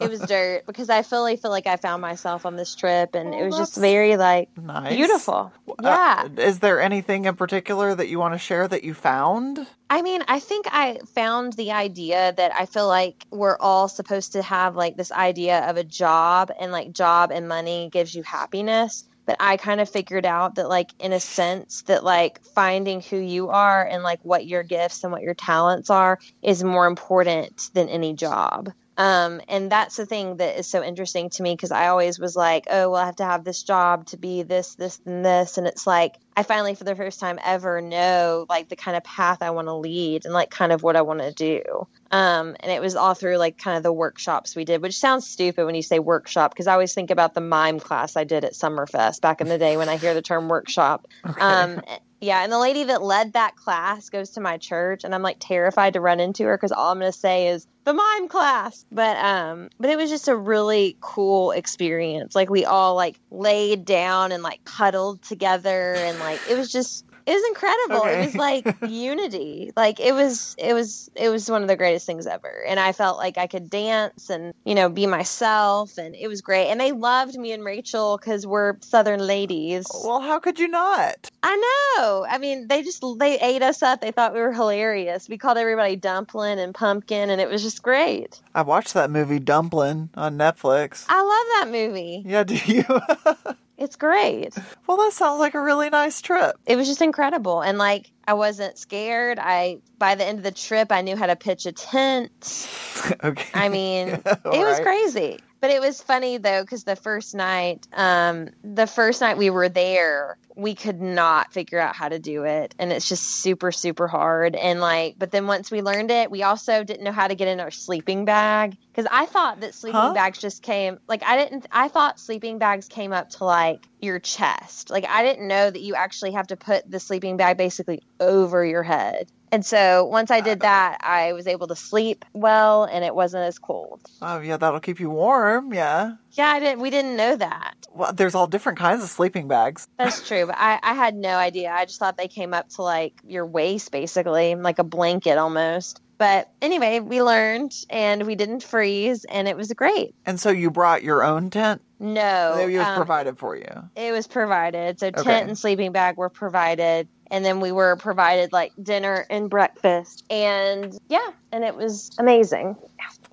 it 0.00 0.10
was 0.10 0.20
dirt 0.20 0.66
because 0.66 0.90
i 0.90 1.02
fully 1.02 1.36
feel 1.36 1.50
like 1.52 1.66
i 1.66 1.76
found 1.76 2.02
myself 2.02 2.44
on 2.46 2.56
this 2.56 2.74
trip 2.74 3.14
and 3.14 3.32
Oh, 3.34 3.38
it 3.38 3.44
was 3.46 3.56
just 3.56 3.76
very 3.76 4.16
like 4.16 4.48
nice. 4.58 4.94
beautiful 4.94 5.52
Uh, 5.68 5.74
yeah 5.82 6.28
is 6.42 6.58
there 6.58 6.80
anything 6.80 7.24
in 7.26 7.36
particular 7.36 7.94
that 7.94 8.08
you 8.08 8.18
want 8.18 8.34
to 8.34 8.38
share 8.38 8.66
that 8.68 8.82
you 8.84 8.92
found? 8.94 9.66
I 9.90 10.00
mean, 10.02 10.24
I 10.26 10.40
think 10.40 10.66
I 10.72 10.98
found 11.14 11.52
the 11.52 11.70
idea 11.72 12.32
that 12.36 12.52
I 12.54 12.64
feel 12.66 12.88
like 12.88 13.26
we're 13.30 13.56
all 13.58 13.86
supposed 13.86 14.32
to 14.32 14.42
have 14.42 14.74
like 14.74 14.96
this 14.96 15.12
idea 15.12 15.60
of 15.68 15.76
a 15.76 15.84
job 15.84 16.50
and 16.58 16.72
like 16.72 16.90
job 16.92 17.30
and 17.30 17.46
money 17.46 17.83
gives 17.88 18.14
you 18.14 18.22
happiness. 18.22 19.04
But 19.26 19.36
I 19.40 19.56
kind 19.56 19.80
of 19.80 19.88
figured 19.88 20.26
out 20.26 20.56
that, 20.56 20.68
like, 20.68 20.90
in 20.98 21.12
a 21.14 21.20
sense, 21.20 21.82
that 21.82 22.04
like 22.04 22.44
finding 22.44 23.00
who 23.00 23.16
you 23.16 23.48
are 23.48 23.82
and 23.86 24.02
like 24.02 24.20
what 24.22 24.46
your 24.46 24.62
gifts 24.62 25.02
and 25.02 25.12
what 25.12 25.22
your 25.22 25.34
talents 25.34 25.88
are 25.88 26.18
is 26.42 26.62
more 26.62 26.86
important 26.86 27.70
than 27.72 27.88
any 27.88 28.12
job. 28.12 28.70
Um, 28.96 29.40
and 29.48 29.70
that's 29.70 29.96
the 29.96 30.06
thing 30.06 30.36
that 30.36 30.58
is 30.58 30.66
so 30.66 30.82
interesting 30.82 31.30
to 31.30 31.42
me 31.42 31.54
because 31.54 31.72
I 31.72 31.88
always 31.88 32.18
was 32.18 32.36
like, 32.36 32.66
oh, 32.70 32.90
well, 32.90 33.00
I 33.00 33.06
have 33.06 33.16
to 33.16 33.24
have 33.24 33.44
this 33.44 33.62
job 33.62 34.06
to 34.06 34.16
be 34.16 34.42
this, 34.42 34.74
this, 34.76 35.00
and 35.04 35.24
this. 35.24 35.58
And 35.58 35.66
it's 35.66 35.86
like, 35.86 36.14
I 36.36 36.42
finally, 36.42 36.74
for 36.74 36.84
the 36.84 36.94
first 36.94 37.20
time 37.20 37.38
ever, 37.44 37.80
know 37.80 38.46
like 38.48 38.68
the 38.68 38.76
kind 38.76 38.96
of 38.96 39.04
path 39.04 39.42
I 39.42 39.50
want 39.50 39.68
to 39.68 39.74
lead 39.74 40.24
and 40.24 40.34
like 40.34 40.50
kind 40.50 40.72
of 40.72 40.82
what 40.82 40.96
I 40.96 41.02
want 41.02 41.20
to 41.20 41.32
do. 41.32 41.86
Um, 42.10 42.56
and 42.60 42.70
it 42.70 42.80
was 42.80 42.94
all 42.94 43.14
through 43.14 43.36
like 43.36 43.58
kind 43.58 43.76
of 43.76 43.82
the 43.82 43.92
workshops 43.92 44.54
we 44.54 44.64
did, 44.64 44.82
which 44.82 44.98
sounds 44.98 45.26
stupid 45.26 45.64
when 45.64 45.74
you 45.74 45.82
say 45.82 45.98
workshop 45.98 46.52
because 46.52 46.66
I 46.66 46.72
always 46.72 46.94
think 46.94 47.10
about 47.10 47.34
the 47.34 47.40
mime 47.40 47.80
class 47.80 48.16
I 48.16 48.24
did 48.24 48.44
at 48.44 48.52
Summerfest 48.52 49.20
back 49.20 49.40
in 49.40 49.48
the 49.48 49.58
day 49.58 49.76
when 49.76 49.88
I 49.88 49.96
hear 49.96 50.14
the 50.14 50.22
term 50.22 50.48
workshop. 50.48 51.08
Um, 51.36 51.82
yeah, 52.24 52.42
and 52.42 52.50
the 52.50 52.58
lady 52.58 52.84
that 52.84 53.02
led 53.02 53.34
that 53.34 53.54
class 53.56 54.08
goes 54.08 54.30
to 54.30 54.40
my 54.40 54.56
church, 54.56 55.04
and 55.04 55.14
I'm 55.14 55.22
like 55.22 55.36
terrified 55.38 55.92
to 55.92 56.00
run 56.00 56.20
into 56.20 56.44
her 56.44 56.56
because 56.56 56.72
all 56.72 56.90
I'm 56.90 56.98
going 56.98 57.12
to 57.12 57.18
say 57.18 57.48
is 57.48 57.66
the 57.84 57.92
mime 57.92 58.28
class. 58.28 58.86
But 58.90 59.16
um, 59.18 59.68
but 59.78 59.90
it 59.90 59.96
was 59.96 60.10
just 60.10 60.28
a 60.28 60.36
really 60.36 60.96
cool 61.00 61.50
experience. 61.50 62.34
Like 62.34 62.48
we 62.48 62.64
all 62.64 62.94
like 62.94 63.20
laid 63.30 63.84
down 63.84 64.32
and 64.32 64.42
like 64.42 64.64
cuddled 64.64 65.22
together, 65.22 65.94
and 65.94 66.18
like 66.18 66.40
it 66.48 66.56
was 66.56 66.72
just 66.72 67.03
it 67.26 67.32
was 67.32 67.48
incredible. 67.48 68.06
Okay. 68.06 68.22
It 68.22 68.26
was 68.26 68.34
like 68.34 68.76
unity. 68.88 69.72
Like 69.76 70.00
it 70.00 70.12
was 70.12 70.54
it 70.58 70.74
was 70.74 71.10
it 71.14 71.28
was 71.28 71.50
one 71.50 71.62
of 71.62 71.68
the 71.68 71.76
greatest 71.76 72.06
things 72.06 72.26
ever. 72.26 72.64
And 72.66 72.78
I 72.78 72.92
felt 72.92 73.18
like 73.18 73.38
I 73.38 73.46
could 73.46 73.70
dance 73.70 74.30
and 74.30 74.52
you 74.64 74.74
know 74.74 74.88
be 74.88 75.06
myself, 75.06 75.96
and 75.98 76.14
it 76.14 76.28
was 76.28 76.42
great. 76.42 76.68
And 76.68 76.80
they 76.80 76.92
loved 76.92 77.36
me 77.36 77.52
and 77.52 77.64
Rachel 77.64 78.18
because 78.18 78.46
we're 78.46 78.76
Southern 78.80 79.20
ladies. 79.20 79.86
Well, 80.04 80.20
how 80.20 80.38
could 80.38 80.58
you 80.58 80.68
not? 80.68 81.30
I 81.42 81.56
know. 81.98 82.26
I 82.28 82.38
mean, 82.38 82.68
they 82.68 82.82
just 82.82 83.02
they 83.18 83.38
ate 83.38 83.62
us 83.62 83.82
up. 83.82 84.00
They 84.00 84.10
thought 84.12 84.34
we 84.34 84.40
were 84.40 84.52
hilarious. 84.52 85.28
We 85.28 85.38
called 85.38 85.58
everybody 85.58 85.96
dumpling 85.96 86.58
and 86.58 86.74
pumpkin, 86.74 87.30
and 87.30 87.40
it 87.40 87.48
was 87.48 87.62
just 87.62 87.82
great. 87.82 88.40
I 88.54 88.62
watched 88.62 88.94
that 88.94 89.10
movie 89.10 89.38
Dumplin' 89.38 90.10
on 90.14 90.36
Netflix. 90.38 91.04
I 91.08 91.20
love 91.22 91.70
that 91.70 91.72
movie. 91.72 92.22
Yeah, 92.24 92.44
do 92.44 92.54
you? 92.54 92.84
It's 93.76 93.96
great. 93.96 94.54
well, 94.86 94.96
that 94.98 95.12
sounds 95.12 95.40
like 95.40 95.54
a 95.54 95.60
really 95.60 95.90
nice 95.90 96.20
trip. 96.20 96.56
It 96.66 96.76
was 96.76 96.86
just 96.86 97.02
incredible, 97.02 97.60
and 97.60 97.78
like 97.78 98.10
I 98.26 98.34
wasn't 98.34 98.78
scared. 98.78 99.38
I 99.40 99.78
by 99.98 100.14
the 100.14 100.24
end 100.24 100.38
of 100.38 100.44
the 100.44 100.52
trip, 100.52 100.92
I 100.92 101.02
knew 101.02 101.16
how 101.16 101.26
to 101.26 101.36
pitch 101.36 101.66
a 101.66 101.72
tent. 101.72 102.68
okay. 103.24 103.48
I 103.52 103.68
mean, 103.68 104.08
it 104.24 104.24
was 104.44 104.78
right. 104.78 104.82
crazy. 104.82 105.38
But 105.60 105.70
it 105.70 105.80
was 105.80 106.02
funny 106.02 106.36
though, 106.36 106.62
because 106.62 106.84
the 106.84 106.96
first 106.96 107.34
night, 107.34 107.88
um, 107.94 108.50
the 108.62 108.86
first 108.86 109.20
night 109.20 109.38
we 109.38 109.50
were 109.50 109.68
there, 109.68 110.36
we 110.56 110.74
could 110.74 111.00
not 111.00 111.52
figure 111.52 111.80
out 111.80 111.96
how 111.96 112.08
to 112.08 112.18
do 112.18 112.44
it. 112.44 112.74
And 112.78 112.92
it's 112.92 113.08
just 113.08 113.24
super, 113.24 113.72
super 113.72 114.06
hard. 114.06 114.54
And 114.54 114.80
like, 114.80 115.16
but 115.18 115.30
then 115.30 115.46
once 115.46 115.70
we 115.70 115.82
learned 115.82 116.10
it, 116.10 116.30
we 116.30 116.42
also 116.42 116.84
didn't 116.84 117.04
know 117.04 117.12
how 117.12 117.26
to 117.26 117.34
get 117.34 117.48
in 117.48 117.60
our 117.60 117.70
sleeping 117.70 118.24
bag. 118.24 118.76
Cause 118.94 119.06
I 119.10 119.26
thought 119.26 119.60
that 119.60 119.74
sleeping 119.74 120.00
Huh? 120.00 120.12
bags 120.12 120.38
just 120.38 120.62
came, 120.62 120.98
like, 121.08 121.24
I 121.24 121.36
didn't, 121.36 121.66
I 121.72 121.88
thought 121.88 122.20
sleeping 122.20 122.58
bags 122.58 122.86
came 122.86 123.12
up 123.12 123.30
to 123.30 123.44
like 123.44 123.84
your 124.00 124.20
chest. 124.20 124.90
Like, 124.90 125.06
I 125.08 125.24
didn't 125.24 125.48
know 125.48 125.70
that 125.70 125.80
you 125.80 125.94
actually 125.94 126.32
have 126.32 126.46
to 126.48 126.56
put 126.56 126.88
the 126.88 127.00
sleeping 127.00 127.36
bag 127.36 127.56
basically 127.56 128.02
over 128.20 128.64
your 128.64 128.84
head. 128.84 129.28
And 129.50 129.64
so 129.64 130.04
once 130.06 130.30
I 130.32 130.40
did 130.40 130.60
that, 130.60 130.98
I 131.00 131.32
was 131.32 131.46
able 131.46 131.68
to 131.68 131.76
sleep 131.76 132.24
well 132.32 132.84
and 132.84 133.04
it 133.04 133.14
wasn't 133.14 133.44
as 133.44 133.58
cold. 133.58 134.00
Oh, 134.20 134.40
yeah, 134.40 134.56
that'll 134.56 134.80
keep 134.80 134.98
you 134.98 135.10
warm. 135.10 135.72
Yeah. 135.72 136.14
Yeah, 136.34 136.50
I 136.50 136.60
didn't, 136.60 136.80
we 136.80 136.90
didn't 136.90 137.16
know 137.16 137.36
that. 137.36 137.74
Well, 137.92 138.12
there's 138.12 138.34
all 138.34 138.46
different 138.48 138.78
kinds 138.78 139.02
of 139.02 139.08
sleeping 139.08 139.46
bags. 139.48 139.86
That's 139.98 140.26
true, 140.26 140.46
but 140.46 140.56
I, 140.58 140.80
I 140.82 140.94
had 140.94 141.14
no 141.14 141.36
idea. 141.36 141.70
I 141.70 141.84
just 141.84 141.98
thought 142.00 142.16
they 142.16 142.28
came 142.28 142.52
up 142.52 142.68
to 142.70 142.82
like 142.82 143.14
your 143.26 143.46
waist, 143.46 143.92
basically, 143.92 144.54
like 144.56 144.78
a 144.80 144.84
blanket 144.84 145.38
almost. 145.38 146.00
But 146.18 146.50
anyway, 146.62 147.00
we 147.00 147.22
learned 147.22 147.72
and 147.90 148.24
we 148.24 148.34
didn't 148.34 148.62
freeze, 148.62 149.24
and 149.24 149.48
it 149.48 149.56
was 149.56 149.72
great. 149.72 150.14
And 150.26 150.38
so 150.38 150.50
you 150.50 150.70
brought 150.70 151.02
your 151.02 151.22
own 151.24 151.50
tent? 151.50 151.82
No, 152.00 152.56
it 152.58 152.76
was 152.76 152.86
um, 152.86 152.96
provided 152.96 153.38
for 153.38 153.56
you. 153.56 153.90
it 153.96 154.12
was 154.12 154.26
provided. 154.26 154.98
So 155.00 155.10
tent 155.10 155.48
and 155.48 155.58
sleeping 155.58 155.92
bag 155.92 156.16
were 156.16 156.28
provided, 156.28 157.08
and 157.30 157.44
then 157.44 157.60
we 157.60 157.72
were 157.72 157.96
provided 157.96 158.52
like 158.52 158.72
dinner 158.82 159.26
and 159.30 159.48
breakfast, 159.48 160.24
and 160.30 160.96
yeah, 161.08 161.30
and 161.50 161.64
it 161.64 161.76
was 161.76 162.10
amazing. 162.18 162.76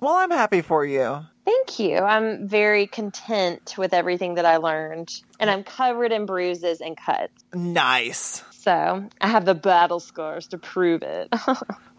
Well, 0.02 0.16
I'm 0.16 0.32
happy 0.32 0.62
for 0.62 0.84
you. 0.84 1.20
Thank 1.44 1.78
you. 1.78 1.98
I'm 1.98 2.48
very 2.48 2.88
content 2.88 3.76
with 3.78 3.94
everything 3.94 4.34
that 4.34 4.44
I 4.44 4.56
learned, 4.56 5.14
and 5.38 5.48
I'm 5.48 5.62
covered 5.62 6.10
in 6.10 6.26
bruises 6.26 6.80
and 6.80 6.96
cuts. 6.96 7.32
Nice. 7.54 8.42
So 8.50 9.08
I 9.20 9.28
have 9.28 9.44
the 9.44 9.54
battle 9.54 10.00
scars 10.00 10.48
to 10.48 10.58
prove 10.58 11.02
it. 11.02 11.28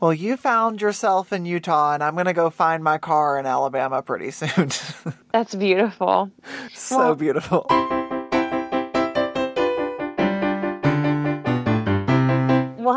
Well, 0.01 0.13
you 0.13 0.35
found 0.35 0.81
yourself 0.81 1.31
in 1.31 1.45
Utah, 1.45 1.93
and 1.93 2.03
I'm 2.03 2.15
going 2.15 2.25
to 2.25 2.33
go 2.33 2.49
find 2.49 2.83
my 2.83 2.97
car 2.97 3.39
in 3.39 3.45
Alabama 3.45 4.01
pretty 4.01 4.31
soon. 4.31 4.69
That's 5.31 5.55
beautiful. 5.55 6.29
so 6.73 6.97
Well- 6.97 7.15
beautiful. 7.15 7.65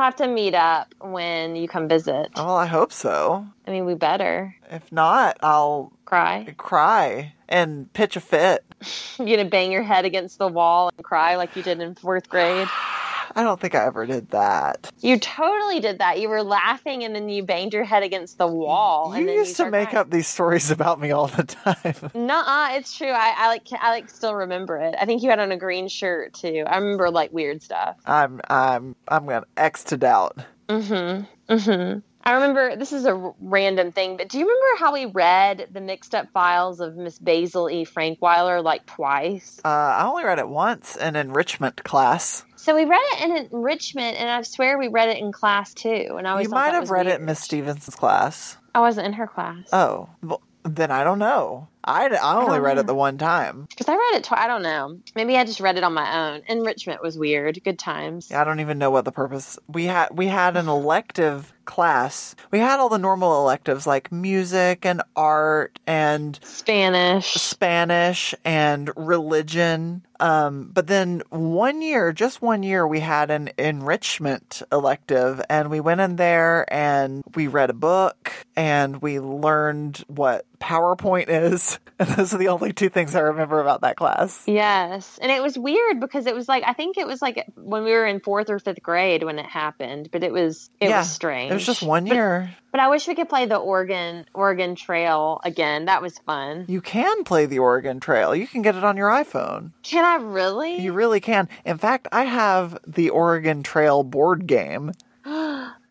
Have 0.06 0.16
to 0.16 0.28
meet 0.28 0.54
up 0.54 0.94
when 1.00 1.56
you 1.56 1.68
come 1.68 1.88
visit. 1.88 2.28
Well, 2.36 2.56
I 2.56 2.66
hope 2.66 2.92
so. 2.92 3.46
I 3.66 3.70
mean, 3.70 3.84
we 3.84 3.94
better 3.94 4.54
If 4.70 4.90
not, 4.92 5.36
I'll 5.42 5.92
cry. 6.04 6.54
cry 6.56 7.32
and 7.48 7.92
pitch 7.92 8.16
a 8.16 8.20
fit. 8.20 8.64
You're 9.18 9.36
gonna 9.36 9.48
bang 9.48 9.72
your 9.72 9.82
head 9.82 10.04
against 10.04 10.38
the 10.38 10.48
wall 10.48 10.90
and 10.96 11.04
cry 11.04 11.36
like 11.36 11.56
you 11.56 11.62
did 11.62 11.80
in 11.80 11.94
fourth 11.94 12.28
grade. 12.28 12.68
I 13.36 13.42
don't 13.42 13.60
think 13.60 13.74
I 13.74 13.84
ever 13.84 14.06
did 14.06 14.30
that. 14.30 14.90
You 15.00 15.18
totally 15.18 15.78
did 15.78 15.98
that. 15.98 16.18
You 16.18 16.30
were 16.30 16.42
laughing 16.42 17.04
and 17.04 17.14
then 17.14 17.28
you 17.28 17.42
banged 17.44 17.74
your 17.74 17.84
head 17.84 18.02
against 18.02 18.38
the 18.38 18.46
wall. 18.46 19.10
You 19.12 19.20
and 19.20 19.28
then 19.28 19.34
used 19.36 19.56
to 19.58 19.70
make 19.70 19.90
crying. 19.90 19.98
up 19.98 20.10
these 20.10 20.26
stories 20.26 20.70
about 20.70 20.98
me 21.00 21.10
all 21.10 21.26
the 21.28 21.44
time. 21.44 22.10
Nuh-uh, 22.14 22.70
it's 22.72 22.96
true. 22.96 23.10
I, 23.10 23.34
I 23.36 23.48
like 23.48 23.66
I 23.78 23.90
like 23.90 24.08
still 24.08 24.34
remember 24.34 24.78
it. 24.78 24.94
I 24.98 25.04
think 25.04 25.22
you 25.22 25.28
had 25.30 25.38
on 25.38 25.52
a 25.52 25.56
green 25.58 25.86
shirt 25.88 26.32
too. 26.32 26.64
I 26.66 26.78
remember 26.78 27.10
like 27.10 27.30
weird 27.32 27.62
stuff. 27.62 27.96
I'm 28.06 28.40
I'm 28.48 28.96
I'm 29.06 29.26
gonna 29.26 29.44
X 29.56 29.84
to 29.84 29.96
doubt. 29.98 30.38
Mm-hmm. 30.68 31.52
Mm-hmm. 31.52 31.98
I 32.26 32.32
remember 32.32 32.74
this 32.74 32.92
is 32.92 33.04
a 33.04 33.32
random 33.38 33.92
thing, 33.92 34.16
but 34.16 34.28
do 34.28 34.40
you 34.40 34.44
remember 34.44 34.80
how 34.80 34.92
we 34.92 35.06
read 35.06 35.68
the 35.70 35.80
mixed 35.80 36.12
up 36.12 36.28
files 36.32 36.80
of 36.80 36.96
Miss 36.96 37.20
Basil 37.20 37.70
E. 37.70 37.86
Frankweiler 37.86 38.64
like 38.64 38.84
twice? 38.84 39.60
Uh, 39.64 39.68
I 39.68 40.04
only 40.04 40.24
read 40.24 40.40
it 40.40 40.48
once 40.48 40.96
in 40.96 41.14
enrichment 41.14 41.84
class. 41.84 42.44
So 42.56 42.74
we 42.74 42.84
read 42.84 43.00
it 43.12 43.22
in 43.22 43.36
enrichment, 43.52 44.18
and 44.18 44.28
I 44.28 44.42
swear 44.42 44.76
we 44.76 44.88
read 44.88 45.08
it 45.08 45.18
in 45.18 45.30
class 45.30 45.72
too. 45.72 46.16
And 46.18 46.26
I 46.26 46.32
always 46.32 46.46
You 46.46 46.50
might 46.50 46.74
have 46.74 46.90
read 46.90 47.06
it 47.06 47.20
in 47.20 47.26
Miss 47.26 47.38
Stevenson's 47.38 47.94
class. 47.94 48.56
I 48.74 48.80
wasn't 48.80 49.06
in 49.06 49.12
her 49.12 49.28
class 49.28 49.68
Oh, 49.72 50.08
well, 50.20 50.42
then 50.64 50.90
I 50.90 51.04
don't 51.04 51.20
know. 51.20 51.68
I, 51.86 52.06
I 52.08 52.34
only 52.36 52.56
don't 52.56 52.62
read 52.62 52.74
know. 52.74 52.80
it 52.80 52.86
the 52.86 52.94
one 52.94 53.18
time. 53.18 53.66
because 53.70 53.88
I 53.88 53.92
read 53.92 54.14
it 54.16 54.24
twice. 54.24 54.40
I 54.40 54.46
don't 54.46 54.62
know. 54.62 54.98
Maybe 55.14 55.36
I 55.36 55.44
just 55.44 55.60
read 55.60 55.76
it 55.76 55.84
on 55.84 55.94
my 55.94 56.32
own. 56.34 56.42
Enrichment 56.48 57.02
was 57.02 57.16
weird. 57.18 57.62
Good 57.64 57.78
times. 57.78 58.28
Yeah, 58.30 58.40
I 58.40 58.44
don't 58.44 58.60
even 58.60 58.78
know 58.78 58.90
what 58.90 59.04
the 59.04 59.12
purpose. 59.12 59.58
We 59.68 59.84
had 59.84 60.08
we 60.16 60.26
had 60.26 60.56
an 60.56 60.68
elective 60.68 61.52
class. 61.64 62.34
We 62.52 62.60
had 62.60 62.78
all 62.78 62.88
the 62.88 62.98
normal 62.98 63.40
electives 63.40 63.86
like 63.86 64.10
music 64.12 64.86
and 64.86 65.02
art 65.16 65.78
and 65.86 66.38
Spanish. 66.42 67.34
Spanish 67.34 68.34
and 68.44 68.90
religion. 68.96 70.02
Um, 70.18 70.70
but 70.72 70.86
then 70.86 71.22
one 71.28 71.82
year, 71.82 72.12
just 72.12 72.40
one 72.40 72.62
year, 72.62 72.86
we 72.86 73.00
had 73.00 73.30
an 73.30 73.50
enrichment 73.58 74.62
elective, 74.72 75.42
and 75.50 75.68
we 75.70 75.80
went 75.80 76.00
in 76.00 76.16
there 76.16 76.72
and 76.72 77.22
we 77.34 77.48
read 77.48 77.68
a 77.68 77.74
book 77.74 78.32
and 78.56 79.02
we 79.02 79.20
learned 79.20 80.04
what 80.08 80.46
PowerPoint 80.58 81.26
is. 81.28 81.75
And 81.98 82.10
those 82.10 82.34
are 82.34 82.38
the 82.38 82.48
only 82.48 82.74
two 82.74 82.90
things 82.90 83.14
I 83.14 83.20
remember 83.20 83.58
about 83.58 83.80
that 83.80 83.96
class. 83.96 84.42
Yes, 84.46 85.18
and 85.22 85.32
it 85.32 85.42
was 85.42 85.56
weird 85.58 85.98
because 85.98 86.26
it 86.26 86.34
was 86.34 86.46
like 86.46 86.62
I 86.66 86.74
think 86.74 86.98
it 86.98 87.06
was 87.06 87.22
like 87.22 87.46
when 87.56 87.84
we 87.84 87.92
were 87.92 88.04
in 88.04 88.20
fourth 88.20 88.50
or 88.50 88.58
fifth 88.58 88.82
grade 88.82 89.22
when 89.22 89.38
it 89.38 89.46
happened, 89.46 90.10
but 90.12 90.22
it 90.22 90.30
was 90.30 90.68
it 90.78 90.90
Yeah, 90.90 90.98
was 90.98 91.10
strange. 91.10 91.50
It 91.50 91.54
was 91.54 91.64
just 91.64 91.82
one 91.82 92.04
But- 92.04 92.14
year. 92.14 92.50
But 92.70 92.80
I 92.80 92.88
wish 92.88 93.08
we 93.08 93.14
could 93.14 93.30
play 93.30 93.46
the 93.46 93.56
Oregon 93.56 94.26
Oregon 94.34 94.74
Trail 94.74 95.40
again. 95.42 95.86
That 95.86 96.02
was 96.02 96.18
fun. 96.18 96.66
You 96.68 96.82
can 96.82 97.24
play 97.24 97.46
the 97.46 97.60
Oregon 97.60 97.98
Trail. 98.00 98.34
You 98.36 98.46
can 98.46 98.60
get 98.60 98.76
it 98.76 98.84
on 98.84 98.98
your 98.98 99.08
iPhone. 99.08 99.70
Can 99.82 100.04
I 100.04 100.22
really? 100.22 100.78
You 100.82 100.92
really 100.92 101.20
can. 101.20 101.48
In 101.64 101.78
fact, 101.78 102.08
I 102.12 102.24
have 102.24 102.76
the 102.86 103.08
Oregon 103.08 103.62
Trail 103.62 104.02
board 104.02 104.46
game, 104.46 104.92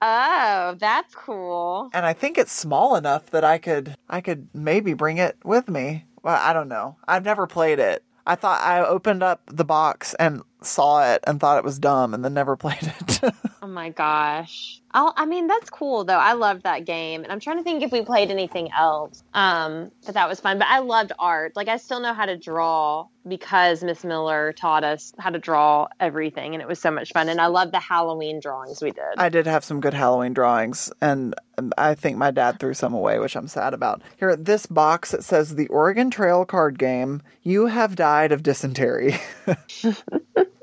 oh, 0.05 0.75
that's 0.79 1.15
cool. 1.15 1.89
and 1.93 2.05
I 2.05 2.13
think 2.13 2.37
it's 2.37 2.51
small 2.51 2.95
enough 2.95 3.29
that 3.31 3.43
I 3.43 3.57
could 3.57 3.95
I 4.09 4.21
could 4.21 4.47
maybe 4.53 4.93
bring 4.93 5.17
it 5.17 5.37
with 5.43 5.67
me. 5.67 6.05
Well, 6.23 6.39
I 6.41 6.53
don't 6.53 6.67
know. 6.69 6.97
I've 7.07 7.25
never 7.25 7.47
played 7.47 7.79
it. 7.79 8.03
I 8.27 8.35
thought 8.35 8.61
I 8.61 8.83
opened 8.83 9.21
up 9.21 9.41
the 9.47 9.65
box 9.65 10.15
and 10.15 10.41
saw 10.61 11.13
it 11.13 11.23
and 11.25 11.39
thought 11.39 11.57
it 11.57 11.63
was 11.63 11.79
dumb 11.79 12.13
and 12.13 12.23
then 12.23 12.33
never 12.33 12.55
played 12.57 12.77
it. 12.81 13.33
Oh 13.61 13.67
my 13.67 13.89
gosh. 13.89 14.81
I'll, 14.95 15.11
I 15.17 15.25
mean, 15.25 15.47
that's 15.47 15.69
cool 15.69 16.05
though. 16.05 16.17
I 16.17 16.33
loved 16.33 16.63
that 16.63 16.85
game, 16.85 17.23
and 17.23 17.31
I'm 17.31 17.41
trying 17.41 17.57
to 17.57 17.63
think 17.63 17.83
if 17.83 17.91
we 17.91 18.01
played 18.03 18.31
anything 18.31 18.69
else. 18.71 19.23
Um, 19.33 19.91
but 20.05 20.13
that 20.13 20.29
was 20.29 20.39
fun. 20.39 20.57
But 20.57 20.69
I 20.69 20.79
loved 20.79 21.11
art. 21.19 21.55
Like 21.55 21.67
I 21.67 21.75
still 21.77 21.99
know 21.99 22.13
how 22.13 22.25
to 22.25 22.37
draw 22.37 23.07
because 23.27 23.83
Miss 23.83 24.05
Miller 24.05 24.53
taught 24.53 24.85
us 24.85 25.13
how 25.19 25.31
to 25.31 25.39
draw 25.39 25.87
everything, 25.99 26.53
and 26.53 26.61
it 26.61 26.67
was 26.67 26.79
so 26.79 26.91
much 26.91 27.11
fun. 27.11 27.27
And 27.27 27.41
I 27.41 27.47
love 27.47 27.71
the 27.71 27.79
Halloween 27.79 28.39
drawings 28.39 28.81
we 28.81 28.91
did. 28.91 29.03
I 29.17 29.27
did 29.27 29.47
have 29.47 29.65
some 29.65 29.81
good 29.81 29.93
Halloween 29.93 30.33
drawings, 30.33 30.93
and 31.01 31.35
um, 31.57 31.73
I 31.77 31.95
think 31.95 32.17
my 32.17 32.31
dad 32.31 32.59
threw 32.59 32.73
some 32.73 32.93
away, 32.93 33.19
which 33.19 33.35
I'm 33.35 33.49
sad 33.49 33.73
about. 33.73 34.01
Here, 34.17 34.29
at 34.29 34.45
this 34.45 34.65
box, 34.65 35.13
it 35.13 35.25
says 35.25 35.55
the 35.55 35.67
Oregon 35.67 36.09
Trail 36.09 36.45
card 36.45 36.79
game. 36.79 37.21
You 37.43 37.65
have 37.65 37.97
died 37.97 38.31
of 38.31 38.43
dysentery. 38.43 39.19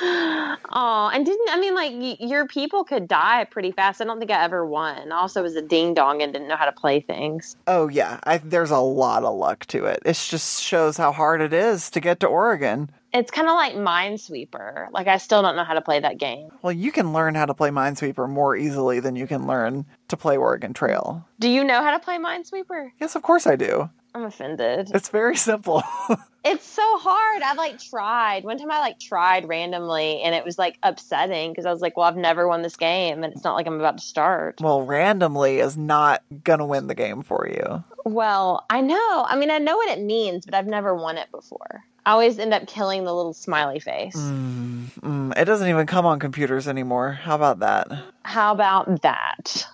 Oh, 0.68 1.10
and 1.12 1.24
didn't 1.24 1.48
I 1.50 1.60
mean 1.60 1.74
like 1.74 1.92
y- 1.92 2.16
your 2.18 2.46
people 2.46 2.82
could 2.84 3.06
die 3.06 3.44
pretty 3.44 3.70
fast? 3.72 4.00
I 4.00 4.04
don't 4.04 4.18
think 4.18 4.30
I 4.30 4.42
ever 4.42 4.66
won. 4.66 5.12
Also 5.12 5.42
was 5.42 5.54
a 5.54 5.62
ding 5.62 5.94
dong 5.94 6.22
and 6.22 6.32
didn't 6.32 6.48
know 6.48 6.56
how 6.56 6.64
to 6.66 6.72
play 6.72 7.00
things. 7.00 7.56
oh 7.66 7.88
yeah, 7.88 8.18
I, 8.24 8.38
there's 8.38 8.70
a 8.72 8.78
lot 8.78 9.22
of 9.24 9.34
luck 9.36 9.64
to 9.66 9.84
it. 9.86 10.00
It 10.04 10.14
just 10.14 10.62
shows 10.62 10.96
how 10.96 11.12
hard 11.12 11.40
it 11.40 11.52
is 11.52 11.88
to 11.90 12.00
get 12.00 12.20
to 12.20 12.26
Oregon. 12.26 12.90
It's 13.12 13.30
kind 13.30 13.48
of 13.48 13.54
like 13.54 13.74
Minesweeper. 13.74 14.88
Like 14.92 15.06
I 15.06 15.16
still 15.18 15.40
don't 15.42 15.56
know 15.56 15.64
how 15.64 15.74
to 15.74 15.80
play 15.80 16.00
that 16.00 16.18
game. 16.18 16.48
Well, 16.62 16.72
you 16.72 16.92
can 16.92 17.12
learn 17.12 17.34
how 17.34 17.46
to 17.46 17.54
play 17.54 17.70
Minesweeper 17.70 18.28
more 18.28 18.56
easily 18.56 19.00
than 19.00 19.16
you 19.16 19.26
can 19.26 19.46
learn 19.46 19.86
to 20.08 20.16
play 20.16 20.36
Oregon 20.36 20.72
Trail. 20.74 21.26
Do 21.38 21.48
you 21.48 21.64
know 21.64 21.82
how 21.82 21.92
to 21.92 22.00
play 22.04 22.18
Minesweeper? 22.18 22.90
Yes, 23.00 23.14
of 23.14 23.22
course 23.22 23.46
I 23.46 23.56
do. 23.56 23.88
I'm 24.16 24.24
offended. 24.24 24.90
It's 24.94 25.10
very 25.10 25.36
simple. 25.36 25.82
It's 26.48 26.64
so 26.64 26.84
hard. 26.98 27.42
I've 27.42 27.56
like 27.56 27.80
tried. 27.80 28.44
One 28.44 28.56
time 28.56 28.70
I 28.70 28.78
like 28.78 29.00
tried 29.00 29.48
randomly 29.48 30.22
and 30.22 30.32
it 30.32 30.44
was 30.44 30.56
like 30.56 30.78
upsetting 30.84 31.50
because 31.50 31.66
I 31.66 31.72
was 31.72 31.80
like, 31.80 31.96
well, 31.96 32.06
I've 32.06 32.16
never 32.16 32.46
won 32.46 32.62
this 32.62 32.76
game 32.76 33.24
and 33.24 33.34
it's 33.34 33.42
not 33.42 33.56
like 33.56 33.66
I'm 33.66 33.80
about 33.80 33.98
to 33.98 34.04
start. 34.04 34.60
well, 34.60 34.82
randomly 34.82 35.58
is 35.58 35.76
not 35.76 36.22
gonna 36.44 36.64
win 36.64 36.86
the 36.86 36.94
game 36.94 37.24
for 37.24 37.48
you. 37.48 37.82
Well, 38.04 38.64
I 38.70 38.80
know. 38.80 39.26
I 39.28 39.34
mean, 39.34 39.50
I 39.50 39.58
know 39.58 39.74
what 39.76 39.98
it 39.98 40.00
means, 40.00 40.44
but 40.44 40.54
I've 40.54 40.68
never 40.68 40.94
won 40.94 41.18
it 41.18 41.32
before. 41.32 41.82
I 42.04 42.12
always 42.12 42.38
end 42.38 42.54
up 42.54 42.68
killing 42.68 43.02
the 43.02 43.12
little 43.12 43.34
smiley 43.34 43.80
face. 43.80 44.16
Mm, 44.16 44.84
mm, 45.00 45.36
it 45.36 45.46
doesn't 45.46 45.68
even 45.68 45.88
come 45.88 46.06
on 46.06 46.20
computers 46.20 46.68
anymore. 46.68 47.10
How 47.10 47.34
about 47.34 47.58
that? 47.58 47.88
How 48.22 48.52
about 48.52 49.02
that? 49.02 49.66